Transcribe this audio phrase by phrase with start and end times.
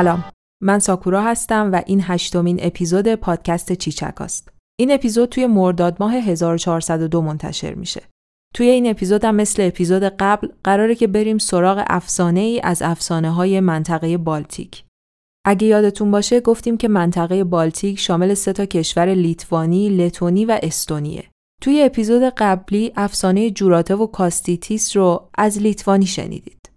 [0.00, 0.24] سلام
[0.62, 4.48] من ساکورا هستم و این هشتمین اپیزود پادکست چیچک است.
[4.78, 8.02] این اپیزود توی مرداد ماه 1402 منتشر میشه.
[8.54, 13.30] توی این اپیزود هم مثل اپیزود قبل قراره که بریم سراغ افسانه ای از افسانه
[13.30, 14.84] های منطقه بالتیک.
[15.46, 21.24] اگه یادتون باشه گفتیم که منطقه بالتیک شامل سه تا کشور لیتوانی، لتونی و استونیه.
[21.62, 26.70] توی اپیزود قبلی افسانه جوراته و کاستیتیس رو از لیتوانی شنیدید.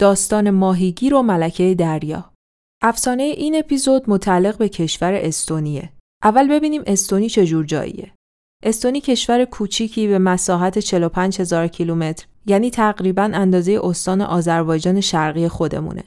[0.00, 2.37] داستان ماهیگیر و ملکه دریا.
[2.82, 5.92] افسانه این اپیزود متعلق به کشور استونیه.
[6.24, 8.12] اول ببینیم استونی چه جور جاییه.
[8.62, 16.04] استونی کشور کوچیکی به مساحت 45 هزار کیلومتر یعنی تقریبا اندازه استان آذربایجان شرقی خودمونه.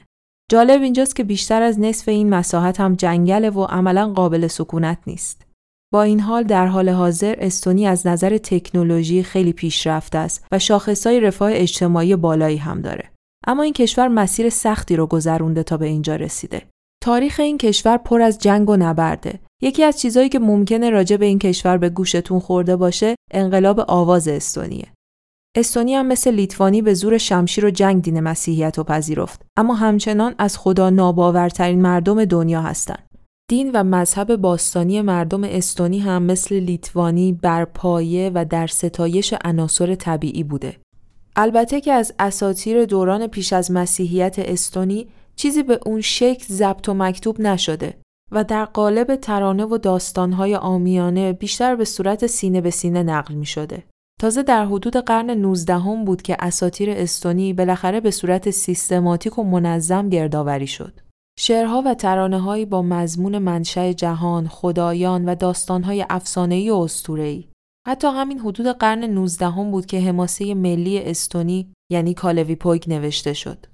[0.50, 5.46] جالب اینجاست که بیشتر از نصف این مساحت هم جنگله و عملا قابل سکونت نیست.
[5.92, 11.20] با این حال در حال حاضر استونی از نظر تکنولوژی خیلی پیشرفته است و شاخصهای
[11.20, 13.12] رفاه اجتماعی بالایی هم داره.
[13.46, 16.62] اما این کشور مسیر سختی رو گذرونده تا به اینجا رسیده.
[17.02, 19.40] تاریخ این کشور پر از جنگ و نبرده.
[19.62, 24.28] یکی از چیزهایی که ممکنه راجع به این کشور به گوشتون خورده باشه، انقلاب آواز
[24.28, 24.86] استونیه.
[25.56, 30.34] استونی هم مثل لیتوانی به زور شمشیر و جنگ دین مسیحیت و پذیرفت، اما همچنان
[30.38, 33.08] از خدا ناباورترین مردم دنیا هستند.
[33.50, 39.94] دین و مذهب باستانی مردم استونی هم مثل لیتوانی بر پایه و در ستایش عناصر
[39.94, 40.76] طبیعی بوده.
[41.36, 46.94] البته که از اساتیر دوران پیش از مسیحیت استونی چیزی به اون شکل ضبط و
[46.94, 47.94] مکتوب نشده
[48.32, 53.46] و در قالب ترانه و داستانهای آمیانه بیشتر به صورت سینه به سینه نقل می
[53.46, 53.84] شده.
[54.20, 59.44] تازه در حدود قرن 19 هم بود که اساتیر استونی بالاخره به صورت سیستماتیک و
[59.44, 61.00] منظم گردآوری شد.
[61.38, 67.44] شعرها و ترانه با مضمون منشأ جهان، خدایان و داستانهای افسانه‌ای و اسطوره‌ای
[67.86, 73.32] حتی همین حدود قرن 19 هم بود که حماسه ملی استونی یعنی کالوی پویگ نوشته
[73.32, 73.66] شد.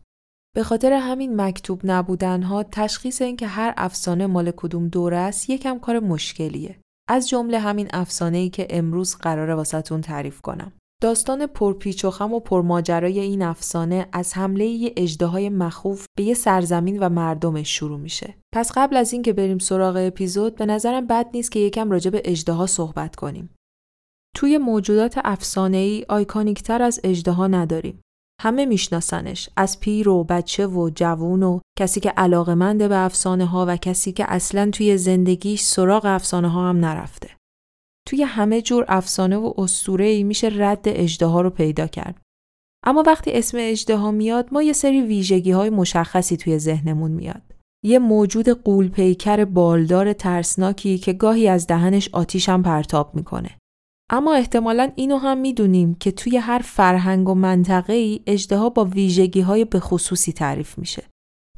[0.56, 5.98] به خاطر همین مکتوب نبودنها تشخیص اینکه هر افسانه مال کدوم دوره است یکم کار
[5.98, 6.78] مشکلیه.
[7.08, 10.72] از جمله همین افسانه ای که امروز قراره واسهتون تعریف کنم.
[11.02, 16.34] داستان پرپیچ و خم و پرماجرای این افسانه از حمله یه اجدهای مخوف به یه
[16.34, 18.34] سرزمین و مردمش شروع میشه.
[18.54, 22.22] پس قبل از اینکه بریم سراغ اپیزود به نظرم بد نیست که یکم راجع به
[22.24, 23.50] اجدها صحبت کنیم.
[24.38, 28.00] توی موجودات ای آیکانیکتر از اجدها نداریم.
[28.40, 33.64] همه میشناسنش از پیر و بچه و جوون و کسی که علاقمنده به افسانه ها
[33.68, 37.30] و کسی که اصلا توی زندگیش سراغ افسانه ها هم نرفته.
[38.08, 42.22] توی همه جور افسانه و اسطوره ای میشه رد اجدها رو پیدا کرد.
[42.86, 47.42] اما وقتی اسم اجدها میاد ما یه سری ویژگی های مشخصی توی ذهنمون میاد.
[47.84, 53.50] یه موجود قولپیکر بالدار ترسناکی که گاهی از دهنش آتیش هم پرتاب می‌کنه.
[54.10, 59.40] اما احتمالا اینو هم می‌دونیم که توی هر فرهنگ و منطقه ای اجدها با ویژگی
[59.40, 61.04] های به خصوصی تعریف میشه.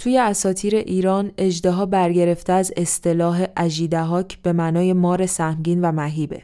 [0.00, 6.42] توی اساتیر ایران اجدها برگرفته از اصطلاح اجیدهاک به معنای مار سهمگین و مهیبه.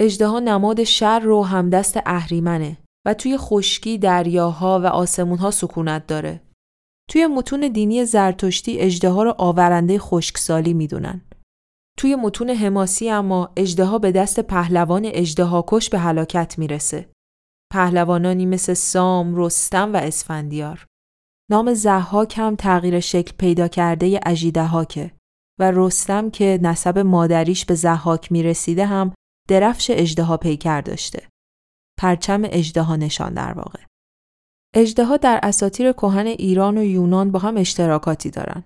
[0.00, 6.40] اجدها نماد شر و همدست اهریمنه و توی خشکی دریاها و آسمونها سکونت داره.
[7.10, 11.20] توی متون دینی زرتشتی اجدها رو آورنده خشکسالی می‌دونن.
[12.00, 17.12] توی متون حماسی اما اجدها به دست پهلوان اجدهاکش به هلاکت می‌رسه.
[17.72, 20.86] پهلوانانی مثل سام، رستم و اسفندیار.
[21.50, 25.12] نام زحاک هم تغییر شکل پیدا کرده اجیدهاکه
[25.60, 29.14] و رستم که نسب مادریش به زحاک می‌رسیده هم
[29.48, 31.28] درفش اجدها پیکر داشته.
[31.98, 33.80] پرچم اجدها نشان در واقع.
[34.74, 38.64] اجدها در اساطیر کهن ایران و یونان با هم اشتراکاتی دارن.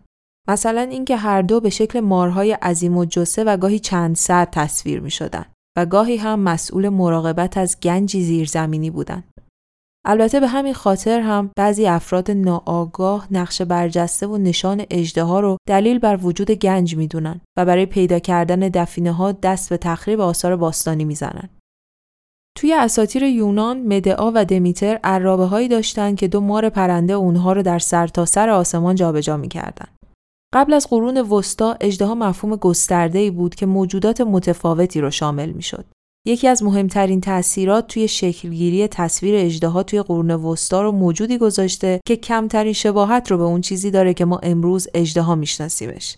[0.49, 5.01] مثلا اینکه هر دو به شکل مارهای عظیم و جسه و گاهی چند سر تصویر
[5.01, 5.45] می شدن
[5.79, 9.25] و گاهی هم مسئول مراقبت از گنجی زیرزمینی بودند.
[10.07, 15.99] البته به همین خاطر هم بعضی افراد ناآگاه نقش برجسته و نشان اجده رو دلیل
[15.99, 21.05] بر وجود گنج می‌دونن و برای پیدا کردن دفینه ها دست به تخریب آثار باستانی
[21.05, 21.49] می‌زنن.
[22.59, 27.63] توی اساطیر یونان مدعا و دمیتر عرابه هایی داشتن که دو مار پرنده اونها رو
[27.63, 29.89] در سرتاسر سر آسمان جابجا می‌کردن.
[30.55, 35.63] قبل از قرون وسطا اجدها مفهوم گسترده ای بود که موجودات متفاوتی را شامل می
[35.63, 35.85] شد.
[36.27, 42.17] یکی از مهمترین تاثیرات توی شکلگیری تصویر اجدها توی قرون وسطا رو موجودی گذاشته که
[42.17, 46.17] کمترین شباهت رو به اون چیزی داره که ما امروز اجدها میشناسیمش.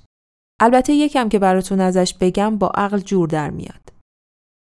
[0.60, 3.92] البته یکم که براتون ازش بگم با عقل جور در میاد.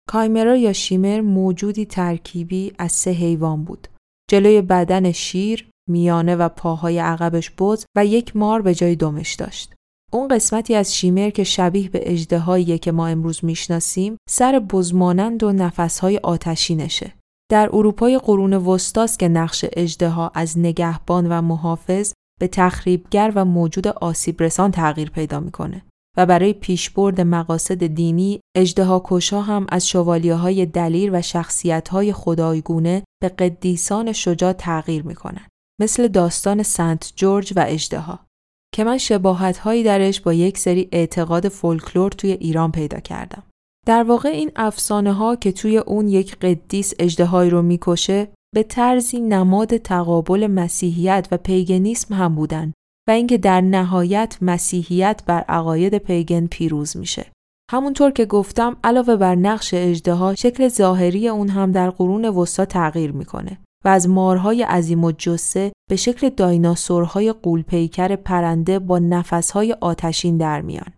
[0.09, 3.89] کایمرا یا شیمر موجودی ترکیبی از سه حیوان بود.
[4.31, 9.75] جلوی بدن شیر، میانه و پاهای عقبش بز و یک مار به جای دمش داشت.
[10.13, 15.53] اون قسمتی از شیمر که شبیه به اجدهایی که ما امروز می‌شناسیم سر بزمانند و
[15.53, 17.13] نفسهای آتشینشه.
[17.51, 23.89] در اروپای قرون وسطاست که نقش اجدها از نگهبان و محافظ به تخریبگر و موجود
[23.89, 25.83] آسیب رسان تغییر پیدا می‌کنه
[26.17, 33.05] و برای پیشبرد مقاصد دینی اجدهاکشا هم از شوالیه های دلیر و شخصیت های خدایگونه
[33.23, 35.47] به قدیسان شجاع تغییر می‌کنن
[35.81, 38.27] مثل داستان سنت جورج و اجدها
[38.75, 43.43] که من شباهت هایی درش با یک سری اعتقاد فولکلور توی ایران پیدا کردم.
[43.87, 49.21] در واقع این افسانه ها که توی اون یک قدیس اجدهایی رو می‌کشه به طرزی
[49.21, 52.73] نماد تقابل مسیحیت و پیگنیسم هم بودن
[53.09, 57.27] و اینکه در نهایت مسیحیت بر عقاید پیگن پیروز میشه.
[57.71, 63.13] همونطور که گفتم علاوه بر نقش اجدها شکل ظاهری اون هم در قرون وسطا تغییر
[63.13, 70.37] می‌کنه و از مارهای عظیم و جسه به شکل دایناسورهای قولپیکر پرنده با نفسهای آتشین
[70.37, 70.93] در میان.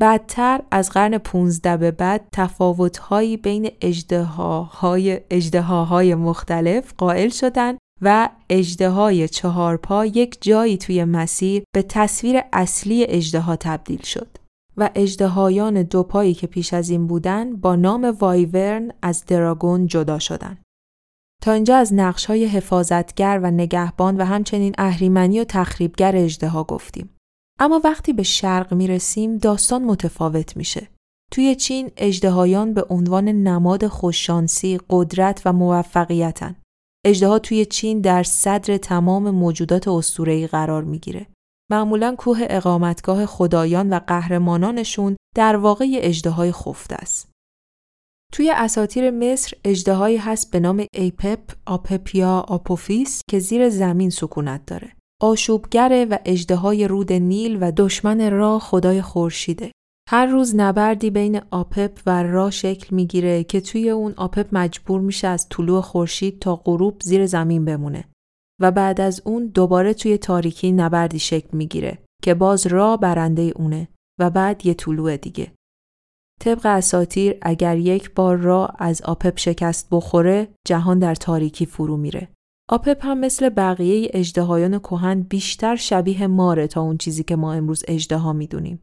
[0.00, 9.28] بعدتر از قرن 15 به بعد تفاوتهایی بین اجدهاهای اجدهاهای مختلف قائل شدند و اجدهای
[9.28, 14.28] چهارپا یک جایی توی مسیر به تصویر اصلی اجدها تبدیل شد
[14.76, 20.18] و اجدهایان دو پایی که پیش از این بودن با نام وایورن از دراگون جدا
[20.18, 20.63] شدند.
[21.44, 27.10] تا اینجا از نقش های حفاظتگر و نگهبان و همچنین اهریمنی و تخریبگر اجدها گفتیم.
[27.60, 30.88] اما وقتی به شرق می رسیم داستان متفاوت میشه.
[31.32, 36.56] توی چین اجدهایان به عنوان نماد خوششانسی، قدرت و موفقیتن.
[37.06, 41.26] اجدها توی چین در صدر تمام موجودات اسطوره‌ای قرار می‌گیره.
[41.70, 47.33] معمولا کوه اقامتگاه خدایان و قهرمانانشون در واقع اجدهای خفته است.
[48.34, 54.66] توی اساطیر مصر اژدهایی هست به نام ایپپ، آپپ یا آپوفیس که زیر زمین سکونت
[54.66, 54.92] داره.
[55.22, 59.72] آشوبگره و اژدهای رود نیل و دشمن را خدای خورشیده.
[60.10, 65.28] هر روز نبردی بین آپپ و را شکل می‌گیره که توی اون آپپ مجبور میشه
[65.28, 68.04] از طلوع خورشید تا غروب زیر زمین بمونه
[68.60, 73.88] و بعد از اون دوباره توی تاریکی نبردی شکل می‌گیره که باز را برنده اونه
[74.20, 75.52] و بعد یه طلوع دیگه.
[76.44, 82.28] طبق اساطیر اگر یک بار را از آپپ شکست بخوره جهان در تاریکی فرو میره.
[82.70, 87.84] آپپ هم مثل بقیه اژدهایان کهن بیشتر شبیه ماره تا اون چیزی که ما امروز
[87.88, 88.82] اژدها می‌دونیم.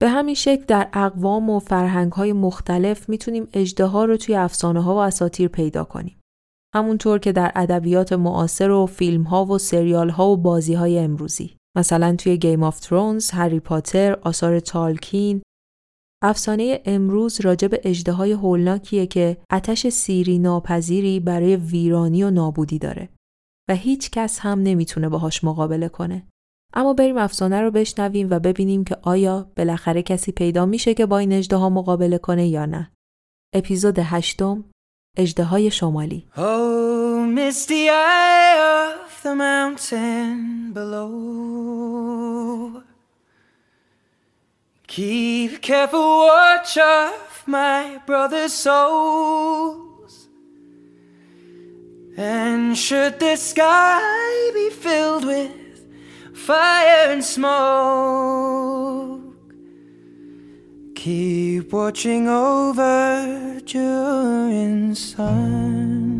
[0.00, 4.94] به همین شکل در اقوام و فرهنگ های مختلف می‌تونیم اژدها رو توی افسانه ها
[4.94, 6.20] و اساطیر پیدا کنیم.
[6.74, 11.56] همونطور که در ادبیات معاصر و فیلم ها و سریال ها و بازی های امروزی.
[11.76, 15.42] مثلا توی Game of Thrones، هری پاتر، آثار تالکین،
[16.22, 23.08] افسانه امروز راجع به اجدهای هولناکیه که آتش سیری ناپذیری برای ویرانی و نابودی داره
[23.68, 26.26] و هیچ کس هم نمی‌تونه باهاش مقابله کنه.
[26.74, 31.18] اما بریم افسانه رو بشنویم و ببینیم که آیا بالاخره کسی پیدا میشه که با
[31.18, 32.92] این اجده مقابله کنه یا نه.
[33.54, 34.64] اپیزود هشتم
[35.16, 42.18] اجده شمالی oh, misty of the mountain below
[44.98, 50.28] Keep careful watch of my brother's souls
[52.16, 55.86] And should the sky be filled with
[56.34, 57.76] fire and smoke.
[60.96, 66.17] Keep watching over during suns.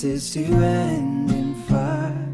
[0.00, 2.26] This is to end in fire,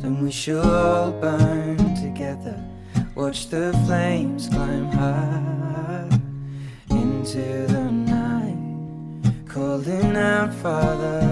[0.00, 2.62] then we shall all burn together.
[3.14, 6.06] Watch the flames climb high
[6.90, 11.22] into the night, calling out, Father,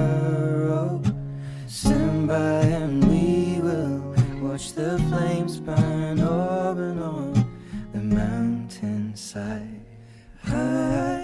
[0.73, 1.02] oh,
[1.67, 7.33] stand by and we will watch the flames burn over and on
[7.93, 9.85] the mountainside.
[10.43, 11.20] High.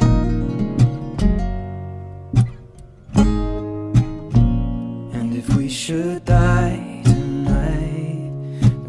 [5.87, 8.33] Should die tonight,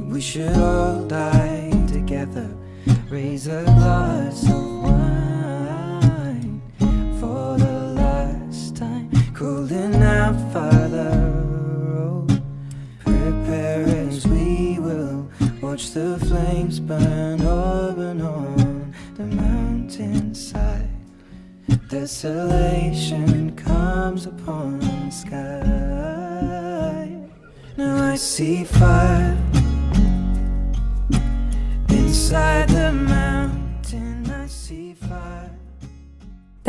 [0.10, 2.50] we should all die together,
[3.12, 4.07] raise a glass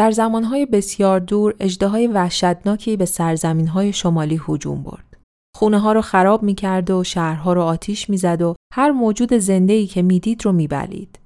[0.09, 5.17] در زمانهای بسیار دور های وحشتناکی به سرزمین های شمالی هجوم برد.
[5.57, 9.87] خونه ها رو خراب می‌کرد و شهرها رو آتیش می‌زد و هر موجود زنده ای
[9.87, 11.19] که می‌دید رو میبلید.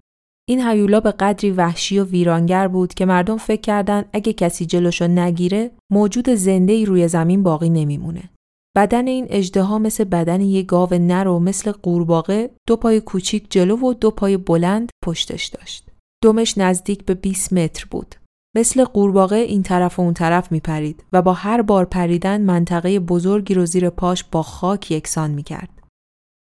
[0.49, 5.07] این هیولا به قدری وحشی و ویرانگر بود که مردم فکر کردند اگه کسی جلوشو
[5.07, 8.31] نگیره موجود زنده ای روی زمین باقی نمیمونه.
[8.77, 13.77] بدن این اجدها مثل بدن یک گاو نر و مثل قورباغه دو پای کوچیک جلو
[13.77, 15.89] و دو پای بلند پشتش داشت.
[16.25, 18.15] دمش نزدیک به 20 متر بود.
[18.57, 23.01] مثل قورباغه این طرف و اون طرف می پرید و با هر بار پریدن منطقه
[23.01, 25.69] بزرگی رو زیر پاش با خاک یکسان می کرد.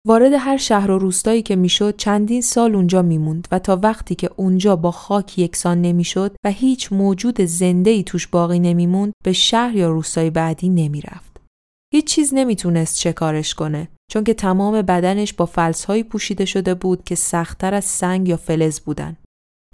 [0.07, 4.31] وارد هر شهر و روستایی که می‌شد چندین سال اونجا میموند و تا وقتی که
[4.37, 9.76] اونجا با خاک یکسان نمی‌شد و هیچ موجود زنده ای توش باقی نمیموند به شهر
[9.76, 11.40] یا روستای بعدی نمی‌رفت.
[11.95, 17.14] هیچ چیز نمی‌تونست شکارش کنه چون که تمام بدنش با فلسهایی پوشیده شده بود که
[17.14, 19.17] سختتر از سنگ یا فلز بودن.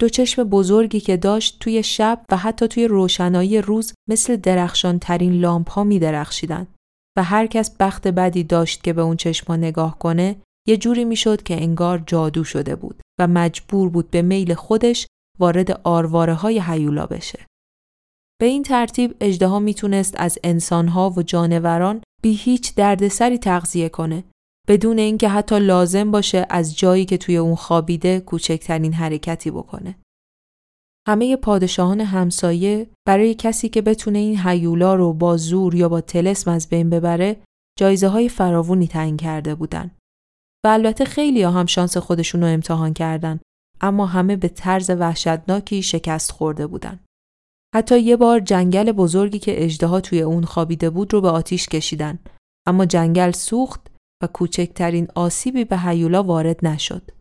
[0.01, 5.33] دو چشم بزرگی که داشت توی شب و حتی توی روشنایی روز مثل درخشان ترین
[5.33, 6.67] لامپ ها می درخشیدن
[7.17, 10.35] و هر کس بخت بدی داشت که به اون چشما نگاه کنه
[10.67, 15.07] یه جوری می‌شد که انگار جادو شده بود و مجبور بود به میل خودش
[15.39, 17.45] وارد آرواره های حیولا بشه.
[18.39, 24.23] به این ترتیب اجدها می‌تونست از انسانها و جانوران بی هیچ دردسری تغذیه کنه
[24.67, 29.95] بدون اینکه حتی لازم باشه از جایی که توی اون خوابیده کوچکترین حرکتی بکنه.
[31.07, 36.51] همه پادشاهان همسایه برای کسی که بتونه این حیولا رو با زور یا با تلسم
[36.51, 37.37] از بین ببره
[37.79, 39.91] جایزه های فراوونی تعیین کرده بودن.
[40.65, 43.39] و البته خیلی ها هم شانس خودشون رو امتحان کردن
[43.81, 46.99] اما همه به طرز وحشتناکی شکست خورده بودن.
[47.75, 52.19] حتی یه بار جنگل بزرگی که اجدها توی اون خوابیده بود رو به آتیش کشیدن
[52.67, 57.11] اما جنگل سوخت و کوچکترین آسیبی به هیولا وارد نشد.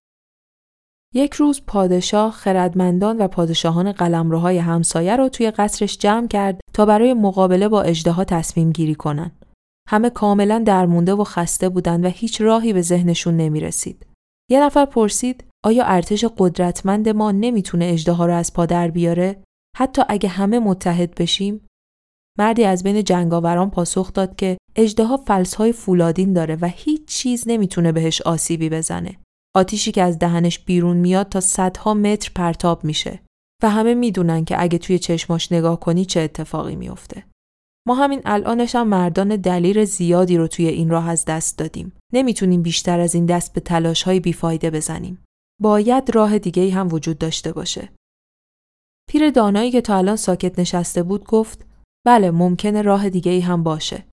[1.14, 7.14] یک روز پادشاه خردمندان و پادشاهان قلمروهای همسایه را توی قصرش جمع کرد تا برای
[7.14, 9.44] مقابله با اجدها تصمیم گیری کنند.
[9.88, 14.06] همه کاملا درمونده و خسته بودند و هیچ راهی به ذهنشون نمی رسید.
[14.50, 19.42] یه نفر پرسید آیا ارتش قدرتمند ما نمی‌تونه اجدها رو از پا در بیاره؟
[19.76, 21.66] حتی اگه همه متحد بشیم؟
[22.38, 27.92] مردی از بین جنگاوران پاسخ داد که اجدها فلسهای فولادین داره و هیچ چیز نمی‌تونه
[27.92, 29.16] بهش آسیبی بزنه.
[29.56, 33.20] آتیشی که از دهنش بیرون میاد تا صدها متر پرتاب میشه
[33.62, 37.24] و همه می‌دونن که اگه توی چشماش نگاه کنی چه اتفاقی میافته.
[37.88, 41.92] ما همین الانش هم مردان دلیر زیادی رو توی این راه از دست دادیم.
[42.12, 45.24] نمی‌تونیم بیشتر از این دست به تلاش های بیفایده بزنیم.
[45.62, 47.88] باید راه دیگه هم وجود داشته باشه.
[49.10, 51.66] پیر دانایی که تا الان ساکت نشسته بود گفت
[52.06, 54.04] بله ممکنه راه دیگه هم باشه.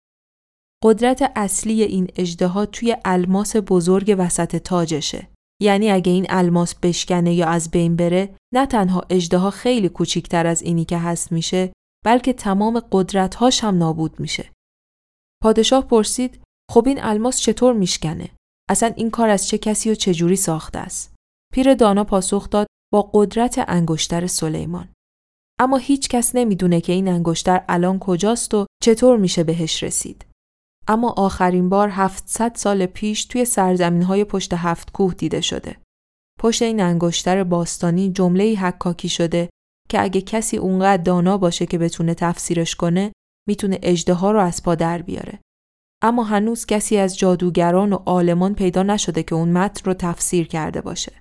[0.83, 5.27] قدرت اصلی این اجدها توی الماس بزرگ وسط تاجشه.
[5.61, 10.61] یعنی اگه این الماس بشکنه یا از بین بره نه تنها اجدها خیلی کوچیکتر از
[10.61, 11.73] اینی که هست میشه
[12.05, 14.51] بلکه تمام قدرتهاش هم نابود میشه.
[15.43, 18.29] پادشاه پرسید خب این الماس چطور میشکنه؟
[18.69, 21.15] اصلا این کار از چه کسی و چجوری ساخته است؟
[21.53, 24.89] پیر دانا پاسخ داد با قدرت انگشتر سلیمان.
[25.59, 30.30] اما هیچ کس نمی‌دونه که این انگشتر الان کجاست و چطور میشه بهش رسید.
[30.88, 35.77] اما آخرین بار 700 سال پیش توی سرزمین های پشت هفت کوه دیده شده.
[36.39, 39.50] پشت این انگشتر باستانی جمله حکاکی شده
[39.89, 43.11] که اگه کسی اونقدر دانا باشه که بتونه تفسیرش کنه
[43.47, 45.39] می‌تونه اجده رو از پا در بیاره.
[46.03, 50.81] اما هنوز کسی از جادوگران و عالمان پیدا نشده که اون متن رو تفسیر کرده
[50.81, 51.19] باشه.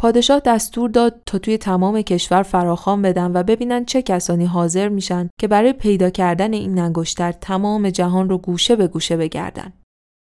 [0.00, 5.30] پادشاه دستور داد تا توی تمام کشور فراخوان بدن و ببینن چه کسانی حاضر میشن
[5.40, 9.72] که برای پیدا کردن این انگشتر تمام جهان رو گوشه به گوشه بگردن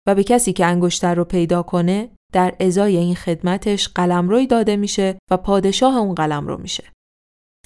[0.08, 5.18] و به کسی که انگشتر رو پیدا کنه در ازای این خدمتش قلمروی داده میشه
[5.30, 6.84] و پادشاه اون قلم رو میشه.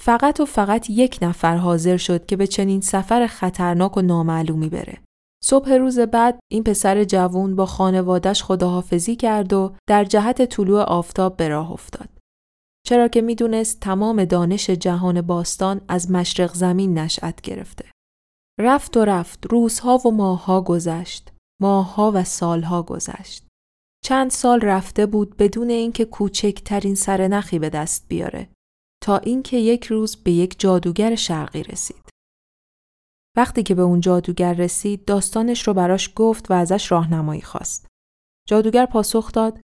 [0.01, 4.97] فقط و فقط یک نفر حاضر شد که به چنین سفر خطرناک و نامعلومی بره.
[5.43, 11.37] صبح روز بعد این پسر جوون با خانوادش خداحافظی کرد و در جهت طلوع آفتاب
[11.37, 12.09] به راه افتاد.
[12.87, 17.85] چرا که می‌دونست تمام دانش جهان باستان از مشرق زمین نشأت گرفته.
[18.59, 21.31] رفت و رفت روزها و ماهها گذشت.
[21.61, 23.47] ماهها و سالها گذشت.
[24.03, 28.49] چند سال رفته بود بدون اینکه کوچکترین سرنخی به دست بیاره
[29.03, 32.10] تا اینکه یک روز به یک جادوگر شرقی رسید.
[33.37, 37.87] وقتی که به اون جادوگر رسید داستانش رو براش گفت و ازش راهنمایی خواست.
[38.47, 39.61] جادوگر پاسخ داد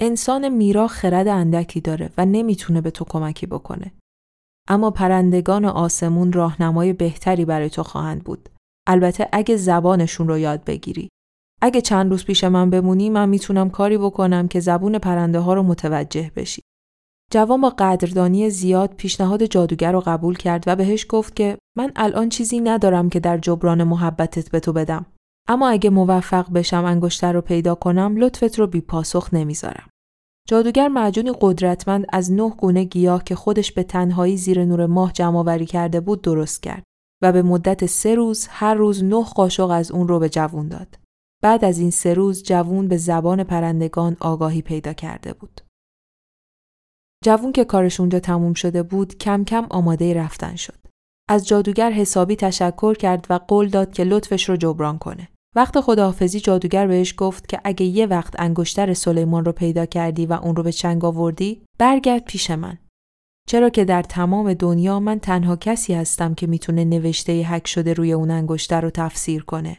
[0.00, 3.92] انسان میرا خرد اندکی داره و نمی‌تونه به تو کمکی بکنه.
[4.68, 8.48] اما پرندگان آسمون راهنمای بهتری برای تو خواهند بود.
[8.86, 11.08] البته اگه زبانشون رو یاد بگیری.
[11.62, 15.62] اگه چند روز پیش من بمونی من می‌تونم کاری بکنم که زبون پرنده ها رو
[15.62, 16.62] متوجه بشی.
[17.32, 22.28] جوان با قدردانی زیاد پیشنهاد جادوگر رو قبول کرد و بهش گفت که من الان
[22.28, 25.06] چیزی ندارم که در جبران محبتت به تو بدم.
[25.48, 29.88] اما اگه موفق بشم انگشتر رو پیدا کنم لطفت رو بی پاسخ نمی‌ذارم.
[30.48, 35.64] جادوگر معجونی قدرتمند از نه گونه گیاه که خودش به تنهایی زیر نور ماه جمع
[35.64, 36.82] کرده بود درست کرد
[37.22, 40.98] و به مدت سه روز هر روز نه قاشق از اون رو به جوون داد.
[41.42, 45.60] بعد از این سه روز جوون به زبان پرندگان آگاهی پیدا کرده بود.
[47.24, 50.86] جوون که کارش اونجا تموم شده بود کم کم آماده رفتن شد.
[51.28, 55.28] از جادوگر حسابی تشکر کرد و قول داد که لطفش رو جبران کنه.
[55.56, 60.32] وقت خداحافظی جادوگر بهش گفت که اگه یه وقت انگشتر سلیمان رو پیدا کردی و
[60.32, 62.78] اون رو به چنگ آوردی برگرد پیش من.
[63.48, 68.12] چرا که در تمام دنیا من تنها کسی هستم که می‌تونه نوشته حک شده روی
[68.12, 69.78] اون انگشتر رو تفسیر کنه.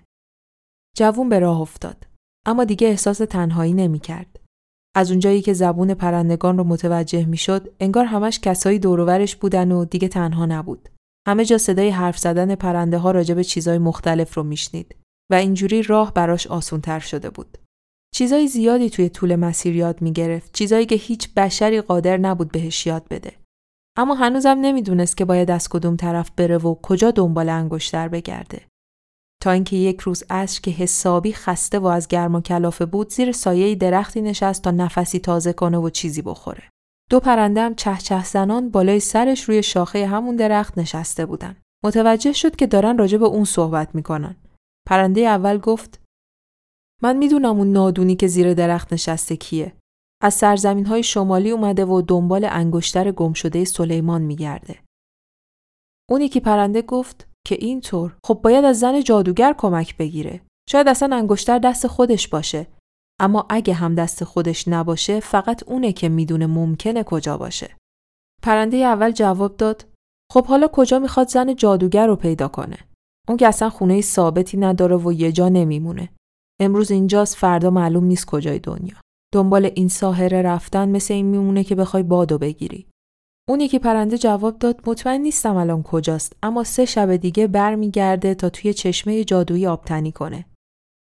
[0.98, 2.08] جوون به راه افتاد.
[2.46, 4.37] اما دیگه احساس تنهایی نمی‌کرد.
[4.98, 10.08] از اونجایی که زبون پرندگان رو متوجه می‌شد، انگار همش کسایی دورورش بودن و دیگه
[10.08, 10.90] تنها نبود.
[11.28, 14.96] همه جا صدای حرف زدن پرنده ها راجع به چیزای مختلف رو میشنید
[15.32, 17.58] و اینجوری راه براش آسونتر شده بود.
[18.16, 23.08] چیزای زیادی توی طول مسیر یاد می‌گرفت، چیزایی که هیچ بشری قادر نبود بهش یاد
[23.10, 23.32] بده.
[23.98, 28.62] اما هنوزم نمی‌دونست که باید از کدوم طرف بره و کجا دنبال انگشتر بگرده.
[29.44, 33.32] تا اینکه یک روز عصر که حسابی خسته و از گرم و کلافه بود زیر
[33.32, 36.64] سایه درختی نشست تا نفسی تازه کنه و چیزی بخوره.
[37.10, 41.56] دو پرنده هم چه چه زنان بالای سرش روی شاخه همون درخت نشسته بودن.
[41.84, 44.36] متوجه شد که دارن راجع به اون صحبت می‌کنن.
[44.88, 46.02] پرنده اول گفت
[47.04, 49.74] من می‌دونم اون نادونی که زیر درخت نشسته کیه.
[50.24, 54.80] از سرزمین های شمالی اومده و دنبال انگشتر گمشده سلیمان میگرده.
[56.10, 60.42] اون یکی پرنده گفت که اینطور خب باید از زن جادوگر کمک بگیره.
[60.70, 62.68] شاید اصلا انگشتر دست خودش باشه.
[63.20, 67.76] اما اگه هم دست خودش نباشه فقط اونه که می‌دونه ممکنه کجا باشه.
[68.44, 69.86] پرنده اول جواب داد
[70.32, 72.78] خب حالا کجا می‌خواد زن جادوگر رو پیدا کنه؟
[73.28, 76.10] اون که اصلا خونه ثابتی نداره و یه جا نمیمونه.
[76.62, 78.96] امروز اینجاست فردا معلوم نیست کجای دنیا.
[79.34, 82.88] دنبال این ساحره رفتن مثل این میمونه که بخوای بادو بگیری.
[83.50, 88.50] اون یکی پرنده جواب داد مطمئن نیستم الان کجاست اما سه شب دیگه برمیگرده تا
[88.50, 90.46] توی چشمه جادویی آبتنی کنه.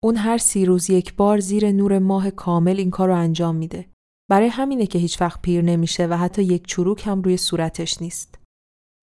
[0.02, 3.86] اون هر سی روز یک بار زیر نور ماه کامل این کار انجام میده.
[4.30, 8.38] برای همینه که هیچ وقت پیر نمیشه و حتی یک چروک هم روی صورتش نیست.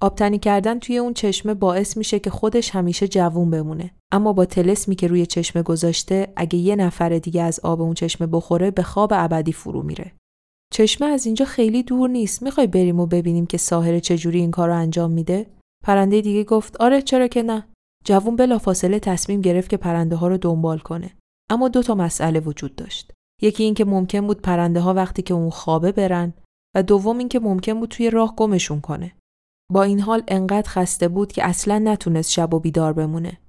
[0.01, 3.91] آبتنی کردن توی اون چشمه باعث میشه که خودش همیشه جوون بمونه.
[4.11, 8.27] اما با تلسمی که روی چشمه گذاشته اگه یه نفر دیگه از آب اون چشمه
[8.27, 10.11] بخوره به خواب ابدی فرو میره.
[10.71, 12.43] چشمه از اینجا خیلی دور نیست.
[12.43, 15.47] می‌خوای بریم و ببینیم که ساحره چجوری این کار رو انجام میده؟
[15.83, 17.67] پرنده دیگه گفت آره چرا که نه.
[18.05, 21.11] جوون بلافاصله تصمیم گرفت که پرنده ها رو دنبال کنه.
[21.49, 23.11] اما دو تا مسئله وجود داشت.
[23.41, 26.33] یکی این که ممکن بود پرنده ها وقتی که اون خوابه برن
[26.75, 29.11] و دوم این که ممکن بود توی راه گمشون کنه.
[29.71, 33.39] با این حال انقدر خسته بود که اصلا نتونست شب و بیدار بمونه.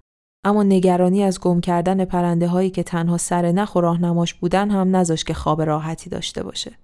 [0.45, 4.97] اما نگرانی از گم کردن پرنده هایی که تنها سر نخ و راهنماش بودن هم
[4.97, 6.79] نذاشت که خواب راحتی داشته باشه.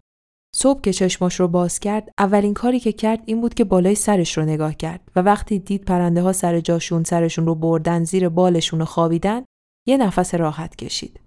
[0.61, 4.38] صبح که چشماش رو باز کرد اولین کاری که کرد این بود که بالای سرش
[4.38, 8.79] رو نگاه کرد و وقتی دید پرنده ها سر جاشون سرشون رو بردن زیر بالشون
[8.79, 9.44] رو خوابیدن
[9.88, 11.21] یه نفس راحت کشید.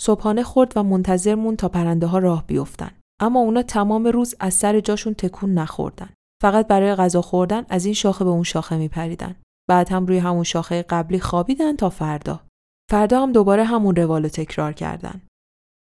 [0.00, 2.90] صبحانه خورد و منتظر مون تا پرنده ها راه بیفتن.
[3.20, 6.08] اما اونا تمام روز از سر جاشون تکون نخوردن.
[6.42, 9.36] فقط برای غذا خوردن از این شاخه به اون شاخه میپریدن.
[9.68, 12.40] بعد هم روی همون شاخه قبلی خوابیدن تا فردا.
[12.90, 15.20] فردا هم دوباره همون روال تکرار کردن.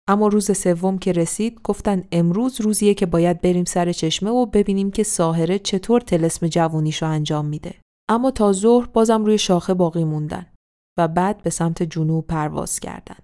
[0.09, 4.91] اما روز سوم که رسید گفتن امروز روزیه که باید بریم سر چشمه و ببینیم
[4.91, 7.75] که ساهره چطور تلسم جوونیشو انجام میده.
[8.11, 10.47] اما تا ظهر بازم روی شاخه باقی موندن
[10.99, 13.17] و بعد به سمت جنوب پرواز کردن.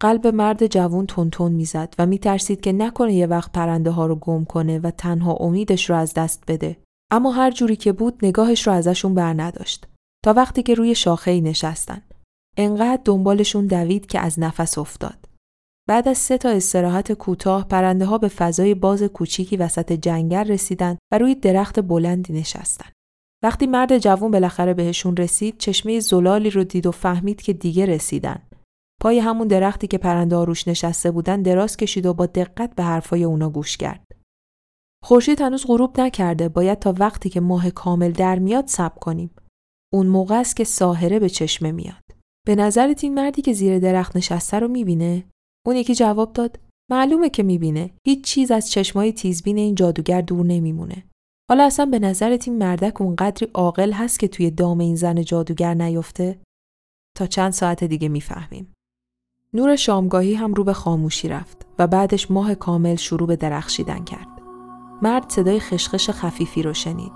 [0.00, 4.44] قلب مرد جوون تون می‌زد و میترسید که نکنه یه وقت پرنده ها رو گم
[4.44, 6.76] کنه و تنها امیدش رو از دست بده.
[7.12, 9.86] اما هر جوری که بود نگاهش رو ازشون بر نداشت.
[10.24, 12.02] تا وقتی که روی شاخه ای نشستن.
[12.56, 15.23] انقدر دنبالشون دوید که از نفس افتاد.
[15.88, 20.98] بعد از سه تا استراحت کوتاه پرنده ها به فضای باز کوچیکی وسط جنگل رسیدن
[21.12, 22.90] و روی درخت بلندی نشستن.
[23.44, 28.42] وقتی مرد جوون بالاخره بهشون رسید چشمه زلالی رو دید و فهمید که دیگه رسیدن.
[29.00, 32.82] پای همون درختی که پرنده ها روش نشسته بودن دراز کشید و با دقت به
[32.82, 34.04] حرفای اونا گوش کرد.
[35.04, 39.30] خورشید هنوز غروب نکرده باید تا وقتی که ماه کامل در میاد صبر کنیم.
[39.92, 42.02] اون موقع است که ساهره به چشمه میاد.
[42.46, 45.24] به نظرت این مردی که زیر درخت نشسته رو می‌بینه؟
[45.66, 46.58] اون یکی جواب داد
[46.90, 47.90] معلومه که می‌بینه.
[48.06, 51.04] هیچ چیز از چشمای تیزبین این جادوگر دور نمیمونه.
[51.50, 55.74] حالا اصلا به نظرت این مردک اونقدری عاقل هست که توی دام این زن جادوگر
[55.74, 56.38] نیفته؟
[57.16, 58.72] تا چند ساعت دیگه می‌فهمیم.
[59.54, 64.28] نور شامگاهی هم رو به خاموشی رفت و بعدش ماه کامل شروع به درخشیدن کرد.
[65.02, 67.12] مرد صدای خشخش خفیفی رو شنید.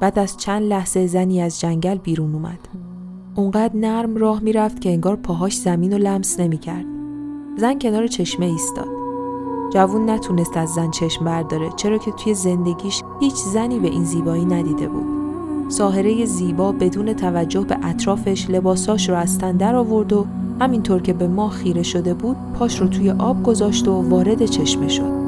[0.00, 2.68] بعد از چند لحظه زنی از جنگل بیرون اومد.
[3.36, 6.86] اونقدر نرم راه می‌رفت که انگار پاهاش زمین و لمس نمی‌کرد.
[7.58, 8.88] زن کنار چشمه ایستاد.
[9.72, 14.44] جوون نتونست از زن چشم برداره چرا که توی زندگیش هیچ زنی به این زیبایی
[14.44, 15.06] ندیده بود.
[15.70, 20.26] ساهره زیبا بدون توجه به اطرافش لباساش رو از تن در آورد و
[20.60, 24.88] همینطور که به ماه خیره شده بود پاش رو توی آب گذاشت و وارد چشمه
[24.88, 25.27] شد.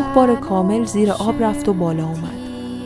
[0.00, 2.40] نه بار کامل زیر آب رفت و بالا اومد.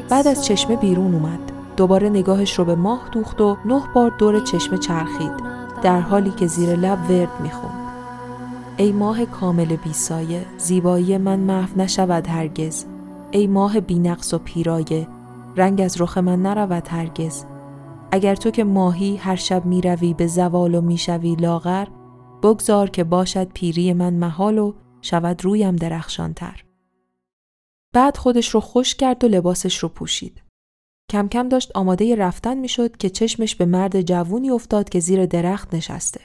[0.09, 1.39] بعد از چشمه بیرون اومد.
[1.77, 5.33] دوباره نگاهش رو به ماه دوخت و نه بار دور چشمه چرخید
[5.83, 7.75] در حالی که زیر لب ورد می‌خوند.
[8.77, 12.85] ای ماه کامل بیسایه زیبایی من محو نشود هرگز
[13.31, 15.09] ای ماه بینقص و پیرایه
[15.57, 17.45] رنگ از رخ من نرود هرگز
[18.13, 21.87] اگر تو که ماهی هر شب می‌روی به زوال و می‌شوی لاغر
[22.43, 24.73] بگذار که باشد پیری من محال و
[25.03, 26.64] شود رویم درخشانتر
[27.95, 30.43] بعد خودش رو خوش کرد و لباسش رو پوشید.
[31.13, 35.75] کم کم داشت آماده رفتن می‌شد که چشمش به مرد جوونی افتاد که زیر درخت
[35.75, 36.21] نشسته.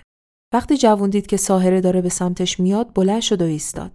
[0.54, 3.92] وقتی جوون دید که ساهره داره به سمتش میاد بلند شد و ایستاد.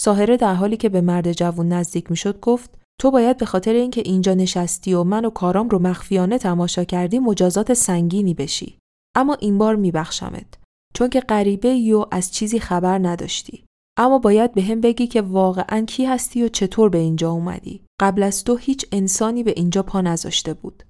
[0.00, 4.02] ساهره در حالی که به مرد جوون نزدیک می‌شد گفت تو باید به خاطر اینکه
[4.04, 8.78] اینجا نشستی و من و کارام رو مخفیانه تماشا کردی مجازات سنگینی بشی.
[9.16, 10.54] اما این بار میبخشمت
[10.94, 13.64] چون که غریبه و از چیزی خبر نداشتی.
[14.00, 17.84] اما باید به هم بگی که واقعا کی هستی و چطور به اینجا اومدی.
[18.00, 20.82] قبل از تو هیچ انسانی به اینجا پا نذاشته بود.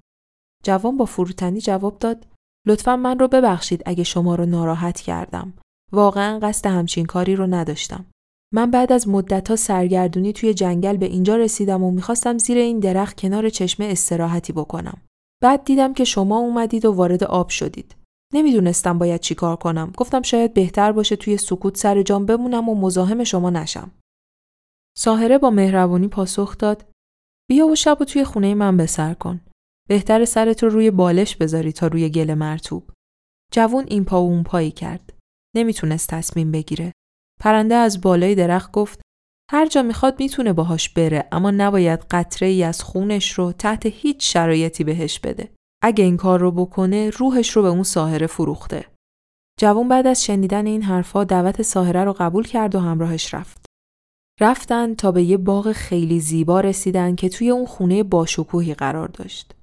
[0.65, 2.27] جوان با فروتنی جواب داد
[2.67, 5.53] لطفا من رو ببخشید اگه شما رو ناراحت کردم.
[5.93, 8.07] واقعا قصد همچین کاری رو نداشتم.
[8.55, 13.21] من بعد از مدتها سرگردونی توی جنگل به اینجا رسیدم و می‌خواستم زیر این درخت
[13.21, 15.03] کنار چشمه استراحتی بکنم.
[15.43, 17.95] بعد دیدم که شما اومدید و وارد آب شدید.
[18.35, 19.93] نمی‌دونستم باید چیکار کنم.
[19.97, 23.91] گفتم شاید بهتر باشه توی سکوت سر جام بمونم و مزاحم شما نشم.
[24.97, 26.91] ساهره با مهربونی پاسخ داد
[27.51, 29.41] بیا و شب و توی خونه من بسر کن.
[29.89, 32.91] بهتر سرت رو روی بالش بذاری تا روی گل مرتوب.
[33.53, 35.13] جوون این پا و اون پایی کرد.
[35.57, 36.93] نمی‌تونست تصمیم بگیره.
[37.41, 39.01] پرنده از بالای درخت گفت
[39.51, 44.33] هر جا می‌خواد می‌تونه باهاش بره اما نباید قطره ای از خونش رو تحت هیچ
[44.33, 45.55] شرایطی بهش بده.
[45.83, 48.87] اگه این کار رو بکنه روحش رو به اون ساهره فروخته.
[49.61, 53.67] جوون بعد از شنیدن این حرفا دعوت ساهره رو قبول کرد و همراهش رفت.
[54.41, 59.55] رفتن تا به یه باغ خیلی زیبا رسیدن که توی اون خونه باشکوهی قرار داشت.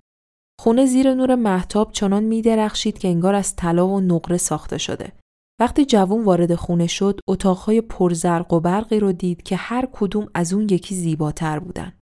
[0.59, 5.13] خونه زیر نور محتاب چنان می درخشید که انگار از طلا و نقره ساخته شده.
[5.59, 10.53] وقتی جوون وارد خونه شد، اتاقهای پرزرق و برقی رو دید که هر کدوم از
[10.53, 11.93] اون یکی زیباتر بودن.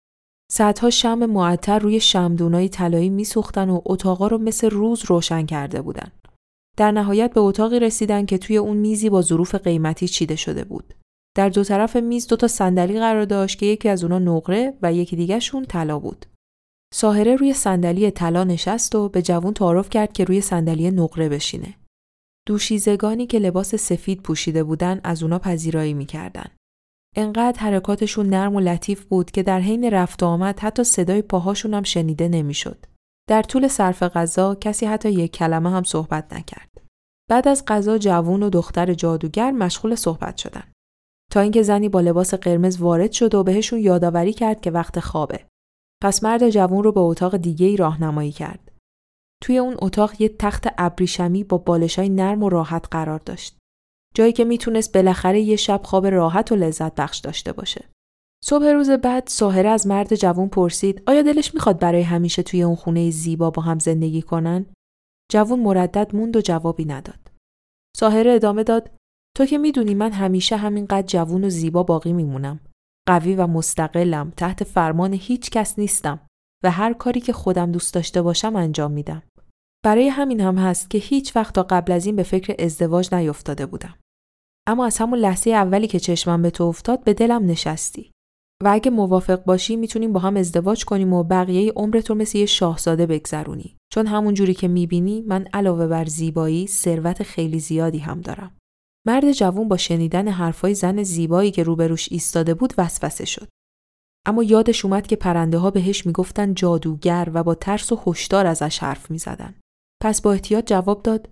[0.51, 6.11] صدها شم معطر روی شمدونای طلایی میسوختن و اتاقا رو مثل روز روشن کرده بودن.
[6.77, 10.93] در نهایت به اتاقی رسیدن که توی اون میزی با ظروف قیمتی چیده شده بود.
[11.35, 14.93] در دو طرف میز دو تا صندلی قرار داشت که یکی از اونا نقره و
[14.93, 16.25] یکی دیگهشون طلا بود.
[16.93, 21.73] ساهره روی صندلی طلا نشست و به جوون تعارف کرد که روی صندلی نقره بشینه.
[22.47, 26.45] دوشیزگانی که لباس سفید پوشیده بودن از اونا پذیرایی می‌کردن.
[27.15, 31.73] انقدر حرکاتشون نرم و لطیف بود که در حین رفت و آمد حتی صدای پاهاشون
[31.73, 32.85] هم شنیده نمی‌شد.
[33.29, 36.81] در طول صرف غذا کسی حتی یک کلمه هم صحبت نکرد.
[37.29, 40.71] بعد از غذا جوون و دختر جادوگر مشغول صحبت شدن.
[41.31, 45.45] تا اینکه زنی با لباس قرمز وارد شد و بهشون یادآوری کرد که وقت خوابه.
[46.03, 48.71] پس مرد جوون رو به اتاق دیگه ای راهنمایی کرد.
[49.43, 53.57] توی اون اتاق یه تخت ابریشمی با بالشای نرم و راحت قرار داشت.
[54.15, 57.85] جایی که می‌تونست بالاخره یه شب خواب راحت و لذت بخش داشته باشه.
[58.43, 62.75] صبح روز بعد ساهره از مرد جوون پرسید آیا دلش می‌خواد برای همیشه توی اون
[62.75, 64.65] خونه زیبا با هم زندگی کنن؟
[65.31, 67.31] جوون مردد موند و جوابی نداد.
[67.97, 68.91] ساهره ادامه داد
[69.37, 72.59] تو که می‌دونی من همیشه همینقدر جوون و زیبا باقی میمونم.
[73.07, 76.19] قوی و مستقلم تحت فرمان هیچ کس نیستم
[76.63, 79.23] و هر کاری که خودم دوست داشته باشم انجام میدم.
[79.85, 83.65] برای همین هم هست که هیچ وقت تا قبل از این به فکر ازدواج نیفتاده
[83.65, 83.95] بودم.
[84.67, 88.11] اما از همون لحظه اولی که چشمم به تو افتاد به دلم نشستی.
[88.63, 92.45] و اگه موافق باشی می‌تونیم با هم ازدواج کنیم و بقیه عمر تو مثل یه
[92.45, 93.77] شاهزاده بگذرونی.
[93.93, 98.57] چون همون جوری که می‌بینی من علاوه بر زیبایی ثروت خیلی زیادی هم دارم.
[99.07, 103.47] مرد جوون با شنیدن حرفای زن زیبایی که روبروش ایستاده بود وسوسه شد.
[104.27, 108.79] اما یادش اومد که پرنده ها بهش می‌گفتن جادوگر و با ترس و هشدار ازش
[108.79, 109.55] حرف می‌زدن.
[110.03, 111.29] پس با احتیاط جواب داد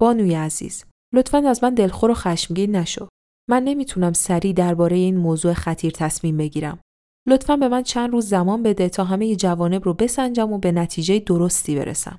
[0.00, 3.08] بانوی عزیز لطفا از من دلخور و خشمگین نشو
[3.50, 6.80] من نمی‌تونم سریع درباره این موضوع خطیر تصمیم بگیرم.
[7.28, 11.18] لطفا به من چند روز زمان بده تا همه جوانب رو بسنجم و به نتیجه
[11.18, 12.18] درستی برسم.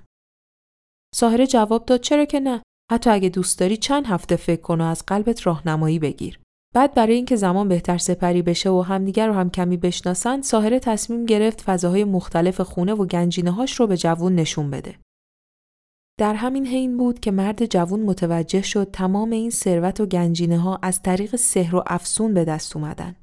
[1.16, 4.84] ساهره جواب داد چرا که نه؟ حتی اگه دوست داری چند هفته فکر کن و
[4.84, 6.40] از قلبت راهنمایی بگیر.
[6.76, 11.26] بعد برای اینکه زمان بهتر سپری بشه و همدیگر رو هم کمی بشناسن، ساهره تصمیم
[11.26, 14.96] گرفت فضاهای مختلف خونه و گنجینه هاش رو به جوون نشون بده.
[16.22, 20.80] در همین حین بود که مرد جوون متوجه شد تمام این ثروت و گنجینه ها
[20.82, 23.16] از طریق سحر و افسون به دست اومدن.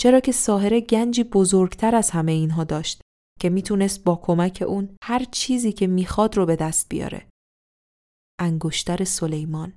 [0.00, 3.00] چرا که ساهره گنجی بزرگتر از همه اینها داشت
[3.40, 7.28] که می‌تونست با کمک اون هر چیزی که می‌خواد رو به دست بیاره.
[8.40, 9.72] انگشتر سلیمان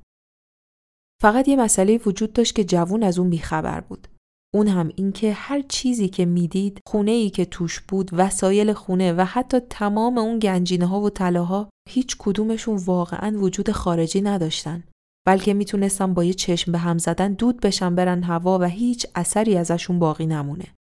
[1.22, 4.08] فقط یه مسئله وجود داشت که جوون از اون بیخبر بود.
[4.56, 9.22] اون هم اینکه هر چیزی که می‌دید، خونه ای که توش بود، وسایل خونه و
[9.22, 14.84] حتی تمام اون گنجینه ها و طلاها هیچ کدومشون واقعا وجود خارجی نداشتن.
[15.28, 19.58] بلکه می‌تونستن با یه چشم به هم زدن دود بشن برن هوا و هیچ اثری
[19.58, 20.76] ازشون باقی نمونه.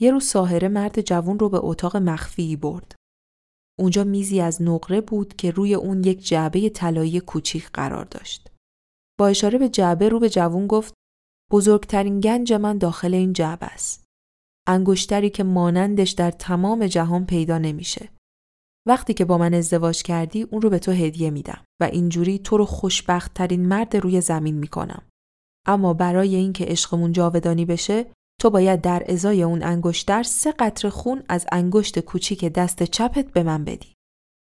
[0.00, 2.94] یه روز ساهره مرد جوون رو به اتاق مخفی برد.
[3.78, 8.50] اونجا میزی از نقره بود که روی اون یک جعبه طلایی کوچیک قرار داشت.
[9.18, 10.94] با اشاره به جعبه رو به جوون گفت
[11.52, 14.04] بزرگترین گنج من داخل این جعبه است.
[14.68, 18.08] انگشتری که مانندش در تمام جهان پیدا نمیشه.
[18.90, 22.56] وقتی که با من ازدواج کردی اون رو به تو هدیه میدم و اینجوری تو
[22.56, 25.02] رو خوشبخت ترین مرد روی زمین می‌کنم.
[25.66, 28.06] اما برای اینکه عشقمون جاودانی بشه
[28.40, 33.42] تو باید در ازای اون انگشتر سه قطره خون از انگشت کوچیک دست چپت به
[33.42, 33.94] من بدی.